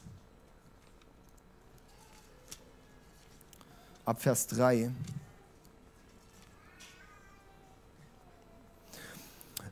ab 4.04 4.20
Vers 4.20 4.46
3. 4.48 4.90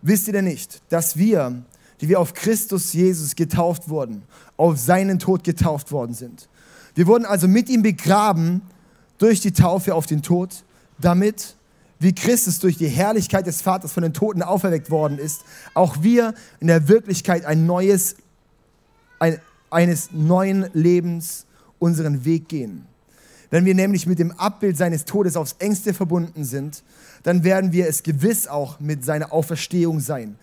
Wisst 0.00 0.26
ihr 0.28 0.32
denn 0.32 0.46
nicht, 0.46 0.80
dass 0.88 1.18
wir, 1.18 1.62
die 2.00 2.08
wir 2.08 2.20
auf 2.20 2.32
Christus 2.32 2.94
Jesus 2.94 3.36
getauft 3.36 3.90
wurden, 3.90 4.22
auf 4.56 4.78
seinen 4.78 5.18
Tod 5.18 5.44
getauft 5.44 5.92
worden 5.92 6.14
sind? 6.14 6.48
Wir 6.94 7.06
wurden 7.06 7.26
also 7.26 7.46
mit 7.46 7.68
ihm 7.68 7.82
begraben 7.82 8.62
durch 9.18 9.40
die 9.40 9.52
Taufe 9.52 9.94
auf 9.94 10.06
den 10.06 10.22
Tod, 10.22 10.64
damit 10.98 11.57
wie 12.00 12.14
Christus 12.14 12.58
durch 12.58 12.76
die 12.76 12.88
Herrlichkeit 12.88 13.46
des 13.46 13.62
Vaters 13.62 13.92
von 13.92 14.02
den 14.02 14.12
Toten 14.12 14.42
auferweckt 14.42 14.90
worden 14.90 15.18
ist, 15.18 15.42
auch 15.74 16.02
wir 16.02 16.34
in 16.60 16.68
der 16.68 16.88
Wirklichkeit 16.88 17.44
ein 17.44 17.66
neues, 17.66 18.16
ein, 19.18 19.40
eines 19.70 20.10
neuen 20.12 20.68
Lebens 20.72 21.46
unseren 21.78 22.24
Weg 22.24 22.48
gehen. 22.48 22.86
Wenn 23.50 23.64
wir 23.64 23.74
nämlich 23.74 24.06
mit 24.06 24.18
dem 24.18 24.32
Abbild 24.32 24.76
seines 24.76 25.04
Todes 25.04 25.36
aufs 25.36 25.56
engste 25.58 25.94
verbunden 25.94 26.44
sind, 26.44 26.82
dann 27.22 27.44
werden 27.44 27.72
wir 27.72 27.88
es 27.88 28.02
gewiss 28.02 28.46
auch 28.46 28.78
mit 28.78 29.04
seiner 29.04 29.32
Auferstehung 29.32 30.00
sein. 30.00 30.36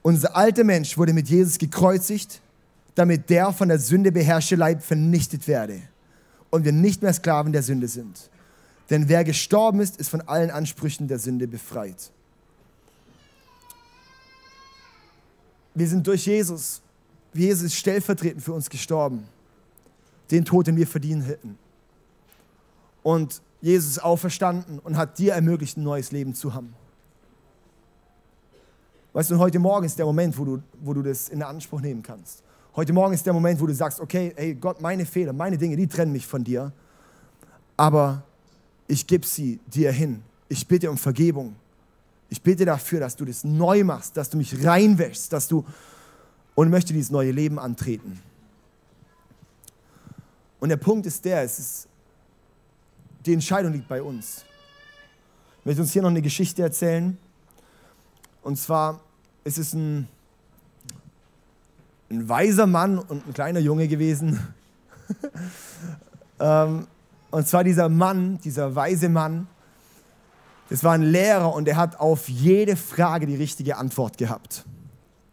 Unser 0.00 0.34
alter 0.34 0.64
Mensch 0.64 0.96
wurde 0.98 1.12
mit 1.12 1.28
Jesus 1.28 1.58
gekreuzigt, 1.58 2.40
damit 2.94 3.30
der 3.30 3.52
von 3.52 3.68
der 3.68 3.78
Sünde 3.78 4.10
beherrschte 4.10 4.56
Leib 4.56 4.82
vernichtet 4.82 5.46
werde 5.46 5.80
und 6.50 6.64
wir 6.64 6.72
nicht 6.72 7.02
mehr 7.02 7.12
Sklaven 7.12 7.52
der 7.52 7.62
Sünde 7.62 7.88
sind. 7.88 8.30
Denn 8.92 9.08
wer 9.08 9.24
gestorben 9.24 9.80
ist, 9.80 9.96
ist 9.96 10.10
von 10.10 10.20
allen 10.28 10.50
Ansprüchen 10.50 11.08
der 11.08 11.18
Sünde 11.18 11.48
befreit. 11.48 12.12
Wir 15.74 15.88
sind 15.88 16.06
durch 16.06 16.26
Jesus, 16.26 16.82
Jesus 17.32 17.62
ist 17.62 17.76
stellvertretend 17.76 18.44
für 18.44 18.52
uns 18.52 18.68
gestorben, 18.68 19.26
den 20.30 20.44
Tod, 20.44 20.66
den 20.66 20.76
wir 20.76 20.86
verdienen 20.86 21.22
hätten. 21.22 21.56
Und 23.02 23.40
Jesus 23.62 23.92
ist 23.92 24.04
auferstanden 24.04 24.78
und 24.80 24.98
hat 24.98 25.18
dir 25.18 25.32
ermöglicht, 25.32 25.78
ein 25.78 25.84
neues 25.84 26.12
Leben 26.12 26.34
zu 26.34 26.52
haben. 26.52 26.74
Weißt 29.14 29.30
du, 29.30 29.38
heute 29.38 29.58
Morgen 29.58 29.86
ist 29.86 29.98
der 29.98 30.04
Moment, 30.04 30.36
wo 30.36 30.44
du, 30.44 30.62
wo 30.82 30.92
du 30.92 31.00
das 31.00 31.30
in 31.30 31.42
Anspruch 31.42 31.80
nehmen 31.80 32.02
kannst. 32.02 32.42
Heute 32.76 32.92
Morgen 32.92 33.14
ist 33.14 33.24
der 33.24 33.32
Moment, 33.32 33.58
wo 33.58 33.66
du 33.66 33.74
sagst, 33.74 34.00
okay, 34.00 34.34
hey 34.36 34.54
Gott, 34.54 34.82
meine 34.82 35.06
Fehler, 35.06 35.32
meine 35.32 35.56
Dinge, 35.56 35.76
die 35.76 35.86
trennen 35.86 36.12
mich 36.12 36.26
von 36.26 36.44
dir. 36.44 36.72
Aber 37.78 38.24
ich 38.88 39.06
gebe 39.06 39.26
sie 39.26 39.58
dir 39.66 39.92
hin. 39.92 40.22
Ich 40.48 40.66
bitte 40.66 40.90
um 40.90 40.98
Vergebung. 40.98 41.54
Ich 42.28 42.42
bitte 42.42 42.64
dafür, 42.64 43.00
dass 43.00 43.16
du 43.16 43.24
das 43.24 43.44
neu 43.44 43.84
machst, 43.84 44.16
dass 44.16 44.30
du 44.30 44.38
mich 44.38 44.64
reinwäschst, 44.64 45.32
dass 45.32 45.48
du 45.48 45.64
und 46.54 46.70
möchte 46.70 46.92
dieses 46.92 47.10
neue 47.10 47.30
Leben 47.30 47.58
antreten. 47.58 48.20
Und 50.60 50.68
der 50.68 50.76
Punkt 50.76 51.06
ist 51.06 51.24
der, 51.24 51.42
es 51.42 51.58
ist, 51.58 51.88
die 53.24 53.32
Entscheidung 53.32 53.72
liegt 53.72 53.88
bei 53.88 54.02
uns. 54.02 54.44
Ich 55.60 55.66
möchte 55.66 55.82
uns 55.82 55.92
hier 55.92 56.02
noch 56.02 56.10
eine 56.10 56.22
Geschichte 56.22 56.62
erzählen. 56.62 57.16
Und 58.42 58.56
zwar 58.56 59.00
ist 59.44 59.58
es 59.58 59.72
ein, 59.74 60.08
ein 62.10 62.28
weiser 62.28 62.66
Mann 62.66 62.98
und 62.98 63.26
ein 63.26 63.34
kleiner 63.34 63.60
Junge 63.60 63.88
gewesen. 63.88 64.38
ähm, 66.40 66.86
und 67.32 67.48
zwar 67.48 67.64
dieser 67.64 67.88
Mann, 67.88 68.38
dieser 68.44 68.76
weise 68.76 69.08
Mann, 69.08 69.48
das 70.68 70.84
war 70.84 70.92
ein 70.92 71.02
Lehrer 71.02 71.52
und 71.54 71.66
er 71.66 71.76
hat 71.76 71.98
auf 71.98 72.28
jede 72.28 72.76
Frage 72.76 73.26
die 73.26 73.36
richtige 73.36 73.78
Antwort 73.78 74.18
gehabt. 74.18 74.64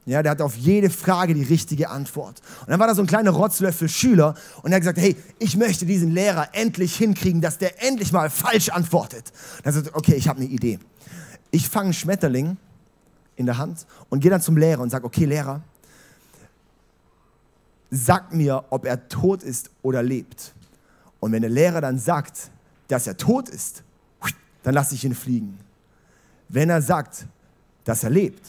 Ja, 0.06 0.24
der 0.24 0.32
hat 0.32 0.42
auf 0.42 0.56
jede 0.56 0.90
Frage 0.90 1.34
die 1.34 1.44
richtige 1.44 1.90
Antwort. 1.90 2.42
Und 2.62 2.70
dann 2.70 2.80
war 2.80 2.88
da 2.88 2.96
so 2.96 3.02
ein 3.02 3.08
kleiner 3.08 3.32
Rotzlöffel 3.32 3.90
Schüler 3.90 4.34
und 4.64 4.72
er 4.72 4.78
hat 4.78 4.82
gesagt, 4.82 4.98
hey, 4.98 5.16
ich 5.40 5.58
möchte 5.58 5.86
diesen 5.86 6.12
Lehrer 6.12 6.48
endlich 6.54 6.96
hinkriegen, 6.96 7.42
dass 7.42 7.58
der 7.58 7.84
endlich 7.84 8.12
mal 8.14 8.30
falsch 8.30 8.70
antwortet. 8.70 9.32
Er 9.64 9.74
sagt, 9.74 9.94
okay, 9.94 10.16
ich 10.16 10.28
habe 10.30 10.40
eine 10.40 10.50
Idee. 10.50 10.80
Ich 11.52 11.68
fange 11.68 11.86
einen 11.86 11.94
Schmetterling 11.94 12.58
in 13.36 13.46
der 13.46 13.58
Hand 13.58 13.86
und 14.10 14.22
gehe 14.22 14.32
dann 14.32 14.42
zum 14.42 14.56
Lehrer 14.56 14.82
und 14.82 14.90
sage, 14.90 15.06
okay, 15.06 15.26
Lehrer, 15.26 15.62
sag 17.92 18.34
mir, 18.34 18.64
ob 18.70 18.86
er 18.86 19.10
tot 19.10 19.44
ist 19.44 19.70
oder 19.82 20.02
lebt. 20.02 20.54
Und 21.20 21.32
wenn 21.32 21.42
der 21.42 21.52
Lehrer 21.52 21.82
dann 21.82 22.00
sagt, 22.00 22.50
dass 22.88 23.08
er 23.08 23.18
tot 23.18 23.50
ist, 23.50 23.84
dann 24.64 24.74
lasse 24.74 24.96
ich 24.96 25.04
ihn 25.04 25.16
fliegen. 25.16 25.58
Wenn 26.48 26.70
er 26.70 26.82
sagt, 26.82 27.26
dass 27.84 28.04
er 28.04 28.10
lebt, 28.10 28.46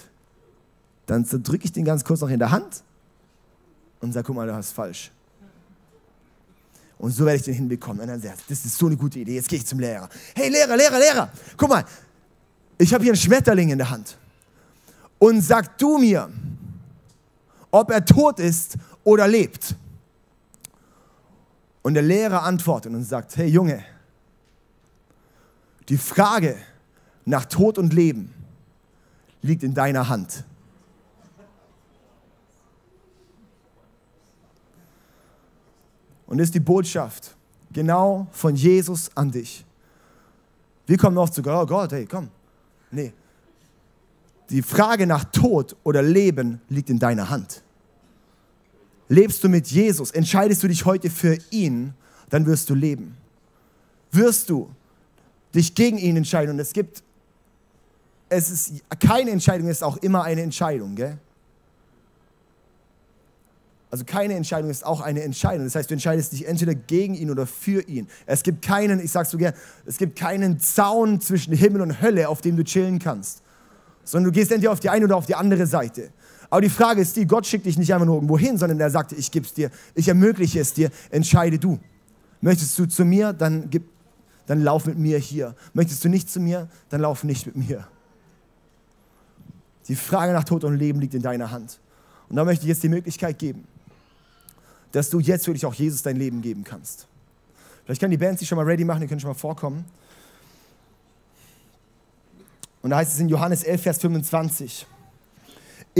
dann 1.06 1.24
drücke 1.24 1.64
ich 1.64 1.72
den 1.72 1.84
ganz 1.84 2.04
kurz 2.04 2.20
noch 2.20 2.28
in 2.28 2.38
der 2.38 2.50
Hand 2.50 2.82
und 4.00 4.12
sage, 4.12 4.26
guck 4.26 4.36
mal, 4.36 4.46
du 4.46 4.54
hast 4.54 4.72
falsch. 4.72 5.10
Und 6.98 7.12
so 7.12 7.24
werde 7.24 7.36
ich 7.36 7.42
den 7.42 7.54
hinbekommen. 7.54 8.00
Und 8.02 8.08
dann 8.08 8.20
sagt 8.20 8.42
das 8.48 8.64
ist 8.64 8.76
so 8.76 8.86
eine 8.86 8.96
gute 8.96 9.18
Idee, 9.18 9.34
jetzt 9.34 9.48
gehe 9.48 9.58
ich 9.58 9.66
zum 9.66 9.80
Lehrer. 9.80 10.08
Hey 10.34 10.50
Lehrer, 10.50 10.76
Lehrer, 10.76 10.98
Lehrer, 10.98 11.32
guck 11.56 11.68
mal, 11.68 11.84
ich 12.78 12.92
habe 12.94 13.02
hier 13.04 13.12
einen 13.12 13.20
Schmetterling 13.20 13.70
in 13.70 13.78
der 13.78 13.90
Hand. 13.90 14.16
Und 15.18 15.40
sag 15.42 15.76
du 15.78 15.98
mir, 15.98 16.30
ob 17.70 17.90
er 17.90 18.04
tot 18.04 18.38
ist 18.38 18.76
oder 19.04 19.28
lebt. 19.28 19.74
Und 21.82 21.94
der 21.94 22.02
Lehrer 22.02 22.42
antwortet 22.42 22.92
und 22.92 23.02
sagt, 23.04 23.36
hey 23.36 23.48
Junge, 23.48 23.84
die 25.88 25.96
Frage 25.96 26.56
nach 27.24 27.44
Tod 27.46 27.78
und 27.78 27.92
Leben 27.92 28.32
liegt 29.42 29.62
in 29.62 29.74
deiner 29.74 30.08
Hand. 30.08 30.44
Und 36.26 36.38
ist 36.38 36.54
die 36.54 36.60
Botschaft 36.60 37.34
genau 37.72 38.28
von 38.30 38.54
Jesus 38.54 39.10
an 39.16 39.32
dich. 39.32 39.64
Wir 40.86 40.96
kommen 40.96 41.18
oft 41.18 41.34
zu 41.34 41.42
Gott, 41.42 41.62
oh 41.62 41.66
Gott, 41.66 41.92
hey, 41.92 42.06
komm. 42.06 42.28
Nee. 42.90 43.12
Die 44.50 44.62
Frage 44.62 45.06
nach 45.06 45.24
Tod 45.24 45.76
oder 45.82 46.02
Leben 46.02 46.60
liegt 46.68 46.90
in 46.90 46.98
deiner 46.98 47.30
Hand. 47.30 47.62
Lebst 49.10 49.42
du 49.42 49.48
mit 49.48 49.66
Jesus, 49.66 50.12
entscheidest 50.12 50.62
du 50.62 50.68
dich 50.68 50.84
heute 50.84 51.10
für 51.10 51.36
ihn, 51.50 51.94
dann 52.28 52.46
wirst 52.46 52.70
du 52.70 52.76
leben. 52.76 53.16
Wirst 54.12 54.48
du 54.48 54.70
dich 55.52 55.74
gegen 55.74 55.98
ihn 55.98 56.16
entscheiden 56.16 56.54
und 56.54 56.60
es 56.60 56.72
gibt, 56.72 57.02
es 58.28 58.50
ist, 58.50 58.72
keine 59.00 59.32
Entscheidung 59.32 59.68
ist 59.68 59.82
auch 59.82 59.96
immer 59.96 60.22
eine 60.22 60.42
Entscheidung, 60.42 60.94
gell? 60.94 61.18
Also 63.90 64.04
keine 64.04 64.34
Entscheidung 64.34 64.70
ist 64.70 64.86
auch 64.86 65.00
eine 65.00 65.22
Entscheidung. 65.24 65.64
Das 65.64 65.74
heißt, 65.74 65.90
du 65.90 65.94
entscheidest 65.94 66.30
dich 66.30 66.46
entweder 66.46 66.76
gegen 66.76 67.14
ihn 67.14 67.32
oder 67.32 67.48
für 67.48 67.82
ihn. 67.88 68.06
Es 68.26 68.44
gibt 68.44 68.64
keinen, 68.64 69.00
ich 69.00 69.10
sag's 69.10 69.30
so 69.30 69.38
gern, 69.38 69.54
es 69.86 69.96
gibt 69.96 70.16
keinen 70.16 70.60
Zaun 70.60 71.20
zwischen 71.20 71.52
Himmel 71.52 71.82
und 71.82 72.00
Hölle, 72.00 72.28
auf 72.28 72.42
dem 72.42 72.56
du 72.56 72.62
chillen 72.62 73.00
kannst. 73.00 73.42
Sondern 74.04 74.32
du 74.32 74.38
gehst 74.38 74.52
entweder 74.52 74.70
auf 74.70 74.78
die 74.78 74.88
eine 74.88 75.06
oder 75.06 75.16
auf 75.16 75.26
die 75.26 75.34
andere 75.34 75.66
Seite. 75.66 76.12
Aber 76.50 76.60
die 76.60 76.68
Frage 76.68 77.00
ist 77.00 77.14
die, 77.16 77.26
Gott 77.26 77.46
schickt 77.46 77.64
dich 77.64 77.78
nicht 77.78 77.94
einfach 77.94 78.06
nur 78.06 78.16
irgendwo 78.16 78.36
hin, 78.36 78.58
sondern 78.58 78.80
er 78.80 78.90
sagt, 78.90 79.12
ich 79.12 79.30
gib's 79.30 79.54
dir, 79.54 79.70
ich 79.94 80.08
ermögliche 80.08 80.58
es 80.58 80.74
dir, 80.74 80.90
entscheide 81.10 81.58
du. 81.58 81.78
Möchtest 82.40 82.76
du 82.76 82.86
zu 82.86 83.04
mir, 83.04 83.32
dann, 83.32 83.70
gib, 83.70 83.84
dann 84.46 84.60
lauf 84.62 84.86
mit 84.86 84.98
mir 84.98 85.18
hier. 85.18 85.54
Möchtest 85.74 86.04
du 86.04 86.08
nicht 86.08 86.28
zu 86.28 86.40
mir, 86.40 86.68
dann 86.88 87.02
lauf 87.02 87.22
nicht 87.22 87.46
mit 87.46 87.56
mir. 87.56 87.86
Die 89.86 89.94
Frage 89.94 90.32
nach 90.32 90.44
Tod 90.44 90.64
und 90.64 90.76
Leben 90.76 91.00
liegt 91.00 91.14
in 91.14 91.22
deiner 91.22 91.52
Hand. 91.52 91.78
Und 92.28 92.36
da 92.36 92.44
möchte 92.44 92.64
ich 92.64 92.68
jetzt 92.68 92.82
die 92.82 92.88
Möglichkeit 92.88 93.38
geben, 93.38 93.64
dass 94.90 95.08
du 95.08 95.20
jetzt 95.20 95.46
wirklich 95.46 95.66
auch 95.66 95.74
Jesus 95.74 96.02
dein 96.02 96.16
Leben 96.16 96.42
geben 96.42 96.64
kannst. 96.64 97.06
Vielleicht 97.84 98.00
kann 98.00 98.10
die 98.10 98.16
Band 98.16 98.40
sich 98.40 98.48
schon 98.48 98.56
mal 98.56 98.64
ready 98.64 98.84
machen, 98.84 99.00
die 99.00 99.06
können 99.06 99.20
schon 99.20 99.30
mal 99.30 99.34
vorkommen. 99.34 99.84
Und 102.82 102.90
da 102.90 102.96
heißt 102.96 103.12
es 103.12 103.20
in 103.20 103.28
Johannes 103.28 103.62
11, 103.62 103.82
Vers 103.82 103.98
25 103.98 104.86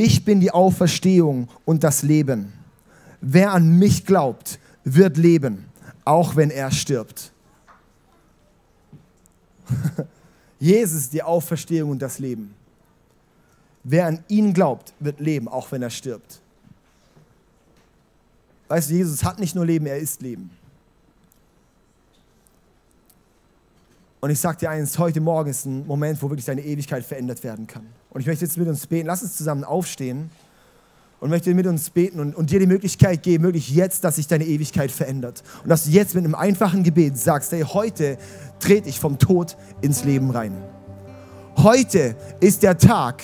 ich 0.01 0.25
bin 0.25 0.41
die 0.41 0.51
Auferstehung 0.51 1.49
und 1.67 1.85
das 1.85 2.03
Leben. 2.03 2.55
Wer 3.21 3.53
an 3.53 3.79
mich 3.79 4.07
glaubt, 4.07 4.59
wird 4.83 5.19
leben, 5.19 5.67
auch 6.07 6.37
wenn 6.37 6.51
er 6.51 6.71
stirbt. 6.71 7.33
Jesus 10.59 11.03
ist 11.03 11.13
die 11.13 11.23
Auferstehung 11.23 11.91
und 11.91 12.01
das 12.01 12.19
Leben. 12.19 12.55
Wer 13.85 14.07
an 14.07 14.25
ihn 14.29 14.55
glaubt, 14.55 14.95
wird 15.01 15.21
leben, 15.21 15.49
auch 15.49 15.71
wenn 15.71 15.83
er 15.83 15.91
stirbt. 15.91 16.41
Weißt 18.69 18.89
du, 18.89 18.95
Jesus 18.95 19.23
hat 19.23 19.39
nicht 19.39 19.55
nur 19.55 19.67
Leben, 19.67 19.85
er 19.85 19.99
ist 19.99 20.23
Leben. 20.23 20.51
Und 24.21 24.31
ich 24.31 24.41
sage 24.41 24.59
dir 24.59 24.71
eins, 24.71 24.99
heute 24.99 25.21
Morgen 25.21 25.51
ist 25.51 25.67
ein 25.67 25.87
Moment, 25.87 26.23
wo 26.23 26.31
wirklich 26.31 26.47
deine 26.47 26.65
Ewigkeit 26.65 27.05
verändert 27.05 27.45
werden 27.45 27.67
kann. 27.67 28.00
Und 28.11 28.21
ich 28.21 28.27
möchte 28.27 28.45
jetzt 28.45 28.57
mit 28.59 28.69
uns 28.69 28.87
beten. 28.87 29.07
Lass 29.07 29.23
uns 29.23 29.37
zusammen 29.37 29.65
aufstehen 29.65 30.31
und 31.21 31.31
möchte 31.31 31.55
mit 31.55 31.67
uns 31.67 31.91
beten 31.91 32.19
und, 32.19 32.35
und 32.35 32.51
dir 32.51 32.59
die 32.59 32.67
Möglichkeit 32.67 33.23
geben, 33.23 33.45
wirklich 33.45 33.71
jetzt, 33.71 34.05
dass 34.05 34.17
sich 34.17 34.27
deine 34.27 34.45
Ewigkeit 34.45 34.91
verändert. 34.91 35.43
Und 35.63 35.69
dass 35.69 35.85
du 35.85 35.91
jetzt 35.91 36.15
mit 36.15 36.25
einem 36.25 36.35
einfachen 36.35 36.83
Gebet 36.83 37.17
sagst, 37.19 37.53
hey, 37.53 37.63
heute 37.63 38.19
trete 38.59 38.89
ich 38.89 38.99
vom 38.99 39.19
Tod 39.19 39.57
ins 39.81 40.05
Leben 40.05 40.31
rein. 40.31 40.57
Heute 41.57 42.17
ist 42.41 42.63
der 42.63 42.79
Tag, 42.79 43.23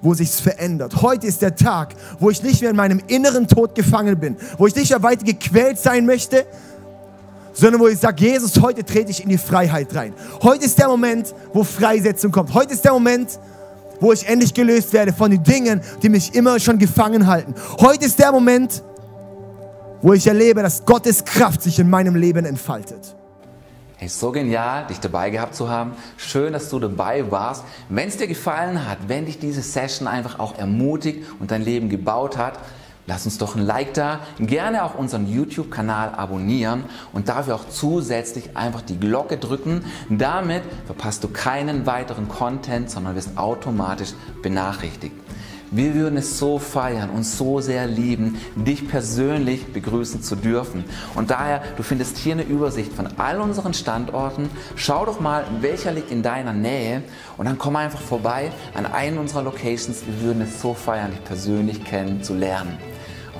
wo 0.00 0.14
sich's 0.14 0.40
verändert. 0.40 1.02
Heute 1.02 1.26
ist 1.26 1.42
der 1.42 1.56
Tag, 1.56 1.94
wo 2.20 2.30
ich 2.30 2.42
nicht 2.42 2.60
mehr 2.60 2.70
in 2.70 2.76
meinem 2.76 3.00
inneren 3.08 3.48
Tod 3.48 3.74
gefangen 3.74 4.18
bin, 4.20 4.36
wo 4.58 4.66
ich 4.66 4.76
nicht 4.76 4.90
mehr 4.90 5.02
weiter 5.02 5.24
gequält 5.24 5.78
sein 5.78 6.06
möchte, 6.06 6.46
sondern 7.52 7.80
wo 7.80 7.88
ich 7.88 7.98
sage, 7.98 8.24
Jesus, 8.24 8.60
heute 8.60 8.84
trete 8.84 9.10
ich 9.10 9.22
in 9.22 9.28
die 9.28 9.38
Freiheit 9.38 9.94
rein. 9.94 10.12
Heute 10.42 10.64
ist 10.66 10.78
der 10.78 10.88
Moment, 10.88 11.34
wo 11.52 11.64
Freisetzung 11.64 12.30
kommt. 12.32 12.52
Heute 12.54 12.74
ist 12.74 12.84
der 12.84 12.92
Moment, 12.92 13.38
wo 14.00 14.12
ich 14.12 14.26
endlich 14.28 14.54
gelöst 14.54 14.92
werde 14.92 15.12
von 15.12 15.30
den 15.30 15.42
Dingen, 15.42 15.80
die 16.02 16.08
mich 16.08 16.34
immer 16.34 16.58
schon 16.60 16.78
gefangen 16.78 17.26
halten. 17.26 17.54
Heute 17.80 18.04
ist 18.04 18.18
der 18.18 18.32
Moment, 18.32 18.82
wo 20.02 20.12
ich 20.12 20.26
erlebe, 20.26 20.62
dass 20.62 20.84
Gottes 20.84 21.24
Kraft 21.24 21.62
sich 21.62 21.78
in 21.78 21.88
meinem 21.88 22.14
Leben 22.14 22.44
entfaltet. 22.44 23.16
Hey, 23.96 24.08
so 24.08 24.32
genial, 24.32 24.86
dich 24.86 25.00
dabei 25.00 25.30
gehabt 25.30 25.54
zu 25.54 25.70
haben. 25.70 25.92
Schön, 26.16 26.52
dass 26.52 26.68
du 26.68 26.78
dabei 26.78 27.30
warst. 27.30 27.64
Wenn 27.88 28.08
es 28.08 28.16
dir 28.16 28.26
gefallen 28.26 28.86
hat, 28.86 28.98
wenn 29.06 29.24
dich 29.24 29.38
diese 29.38 29.62
Session 29.62 30.08
einfach 30.08 30.38
auch 30.38 30.58
ermutigt 30.58 31.24
und 31.40 31.50
dein 31.50 31.62
Leben 31.62 31.88
gebaut 31.88 32.36
hat, 32.36 32.58
Lass 33.06 33.26
uns 33.26 33.36
doch 33.36 33.54
ein 33.54 33.66
Like 33.66 33.92
da, 33.92 34.20
gerne 34.38 34.82
auch 34.82 34.94
unseren 34.94 35.26
YouTube-Kanal 35.26 36.14
abonnieren 36.14 36.84
und 37.12 37.28
dafür 37.28 37.56
auch 37.56 37.68
zusätzlich 37.68 38.56
einfach 38.56 38.80
die 38.80 38.98
Glocke 38.98 39.36
drücken. 39.36 39.84
Damit 40.08 40.62
verpasst 40.86 41.22
du 41.22 41.28
keinen 41.28 41.84
weiteren 41.84 42.28
Content, 42.28 42.90
sondern 42.90 43.14
wirst 43.14 43.36
automatisch 43.36 44.14
benachrichtigt. 44.42 45.14
Wir 45.70 45.94
würden 45.94 46.16
es 46.16 46.38
so 46.38 46.58
feiern 46.58 47.10
und 47.10 47.24
so 47.24 47.60
sehr 47.60 47.86
lieben, 47.86 48.38
dich 48.54 48.88
persönlich 48.88 49.72
begrüßen 49.72 50.22
zu 50.22 50.36
dürfen. 50.36 50.84
Und 51.14 51.30
daher, 51.30 51.62
du 51.76 51.82
findest 51.82 52.16
hier 52.16 52.34
eine 52.34 52.44
Übersicht 52.44 52.92
von 52.92 53.08
all 53.18 53.40
unseren 53.40 53.74
Standorten. 53.74 54.48
Schau 54.76 55.04
doch 55.04 55.20
mal, 55.20 55.44
welcher 55.60 55.90
liegt 55.90 56.10
in 56.10 56.22
deiner 56.22 56.52
Nähe 56.52 57.02
und 57.36 57.46
dann 57.46 57.58
komm 57.58 57.76
einfach 57.76 58.00
vorbei 58.00 58.52
an 58.74 58.86
einen 58.86 59.18
unserer 59.18 59.42
Locations. 59.42 60.06
Wir 60.06 60.28
würden 60.28 60.42
es 60.42 60.62
so 60.62 60.74
feiern, 60.74 61.10
dich 61.10 61.24
persönlich 61.24 61.84
kennenzulernen. 61.84 62.78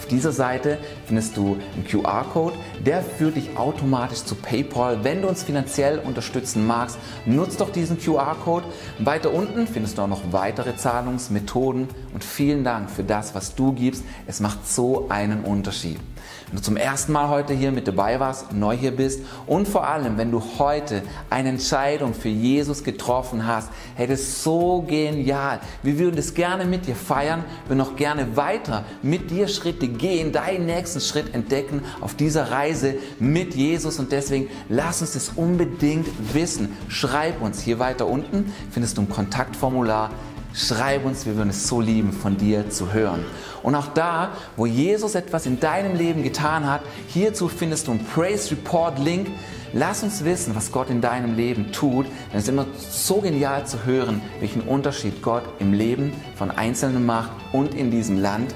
Auf 0.05 0.11
dieser 0.11 0.33
Seite 0.33 0.77
findest 1.07 1.35
du 1.35 1.57
einen 1.75 1.87
QR-Code, 1.87 2.55
der 2.85 3.01
führt 3.01 3.37
dich 3.37 3.57
automatisch 3.57 4.23
zu 4.23 4.35
PayPal. 4.35 5.03
Wenn 5.03 5.23
du 5.23 5.29
uns 5.29 5.43
finanziell 5.43 5.99
unterstützen 5.99 6.67
magst, 6.67 6.99
nutzt 7.25 7.62
doch 7.62 7.71
diesen 7.71 7.99
QR-Code. 7.99 8.67
Weiter 8.99 9.33
unten 9.33 9.67
findest 9.67 9.97
du 9.97 10.03
auch 10.03 10.07
noch 10.07 10.21
weitere 10.31 10.77
Zahlungsmethoden 10.77 11.88
und 12.12 12.23
vielen 12.23 12.64
Dank 12.64 12.90
für 12.90 13.03
das, 13.03 13.35
was 13.35 13.55
du 13.55 13.73
gibst. 13.73 14.05
Es 14.27 14.40
macht 14.40 14.69
so 14.69 15.07
einen 15.09 15.43
Unterschied. 15.43 15.99
Wenn 16.47 16.57
du 16.57 16.63
zum 16.63 16.77
ersten 16.77 17.13
Mal 17.13 17.29
heute 17.29 17.55
hier 17.55 17.73
mit 17.73 17.89
dabei 17.89 18.21
warst, 18.21 18.53
neu 18.53 18.77
hier 18.77 18.95
bist 18.95 19.21
und 19.47 19.67
vor 19.67 19.87
allem, 19.87 20.19
wenn 20.19 20.31
du 20.31 20.43
heute 20.59 21.03
eine 21.31 21.51
Entscheidung 21.51 22.15
für 22.15 22.29
Jesus 22.29 22.85
getroffen 22.85 23.47
hast, 23.47 23.71
hey, 23.95 24.07
das 24.07 24.21
ist 24.21 24.43
so 24.43 24.83
genial. 24.83 25.61
Wir 25.83 25.99
würden 25.99 26.17
das 26.17 26.35
gerne 26.35 26.65
mit 26.65 26.87
dir 26.87 26.97
feiern, 26.97 27.45
wir 27.67 27.77
noch 27.77 27.97
gerne 27.97 28.37
weiter 28.37 28.85
mit 29.03 29.31
dir 29.31 29.49
Schritte 29.49 29.89
gehen, 29.89 30.33
deinen 30.33 30.67
nächsten 30.67 31.01
Schritt 31.01 31.35
entdecken 31.35 31.83
auf 32.01 32.15
dieser 32.15 32.51
Reise 32.51 32.97
mit 33.19 33.55
Jesus 33.55 33.99
und 33.99 34.13
deswegen 34.13 34.49
lass 34.69 35.01
uns 35.01 35.13
das 35.13 35.31
unbedingt 35.37 36.09
wissen. 36.35 36.77
Schreib 36.89 37.43
uns 37.43 37.61
hier 37.61 37.79
weiter 37.79 38.07
unten, 38.07 38.53
findest 38.71 38.99
du 38.99 39.03
ein 39.03 39.09
Kontaktformular 39.09 40.11
Schreib 40.55 41.05
uns, 41.05 41.27
wir 41.27 41.37
würden 41.37 41.51
es 41.51 41.67
so 41.67 41.81
lieben, 41.81 42.12
von 42.12 42.37
dir 42.37 42.71
zu 42.71 42.93
hören. 42.93 43.25
Und 43.64 43.75
auch 43.75 43.88
da, 43.88 44.31
wo 44.57 44.67
Jesus 44.67 45.17
etwas 45.17 45.47
in 45.47 45.59
deinem 45.59 45.97
Leben 45.97 46.23
getan 46.23 46.71
hat, 46.71 46.83
hierzu 47.09 47.49
findest 47.49 47.88
du 47.88 47.90
einen 47.90 48.05
Praise 48.05 48.53
Report 48.53 48.99
Link. 49.01 49.29
Lass 49.73 50.05
uns 50.05 50.25
wissen, 50.25 50.55
was 50.55 50.71
Gott 50.71 50.90
in 50.90 51.01
deinem 51.01 51.35
Leben 51.35 51.73
tut. 51.73 52.07
Denn 52.07 52.38
es 52.38 52.45
ist 52.45 52.51
immer 52.51 52.67
so 52.79 53.17
genial 53.17 53.67
zu 53.67 53.85
hören, 53.85 54.23
welchen 54.38 54.61
Unterschied 54.61 55.23
Gott 55.23 55.43
im 55.59 55.73
Leben 55.73 56.12
von 56.37 56.53
Einzelnen 56.53 57.05
macht 57.05 57.33
und 57.53 57.75
in 57.75 57.90
diesem 57.90 58.23
Land. 58.23 58.55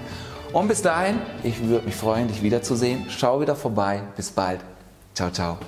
Und 0.53 0.69
bis 0.69 0.83
dahin, 0.83 1.19
ich 1.43 1.67
würde 1.67 1.87
mich 1.87 1.97
freuen, 1.97 2.29
dich 2.29 2.43
wiederzusehen. 2.43 3.07
Schau 3.09 3.41
wieder 3.41 3.57
vorbei. 3.57 4.03
Bis 4.15 4.31
bald. 4.31 4.61
Ciao, 5.15 5.31
ciao. 5.31 5.59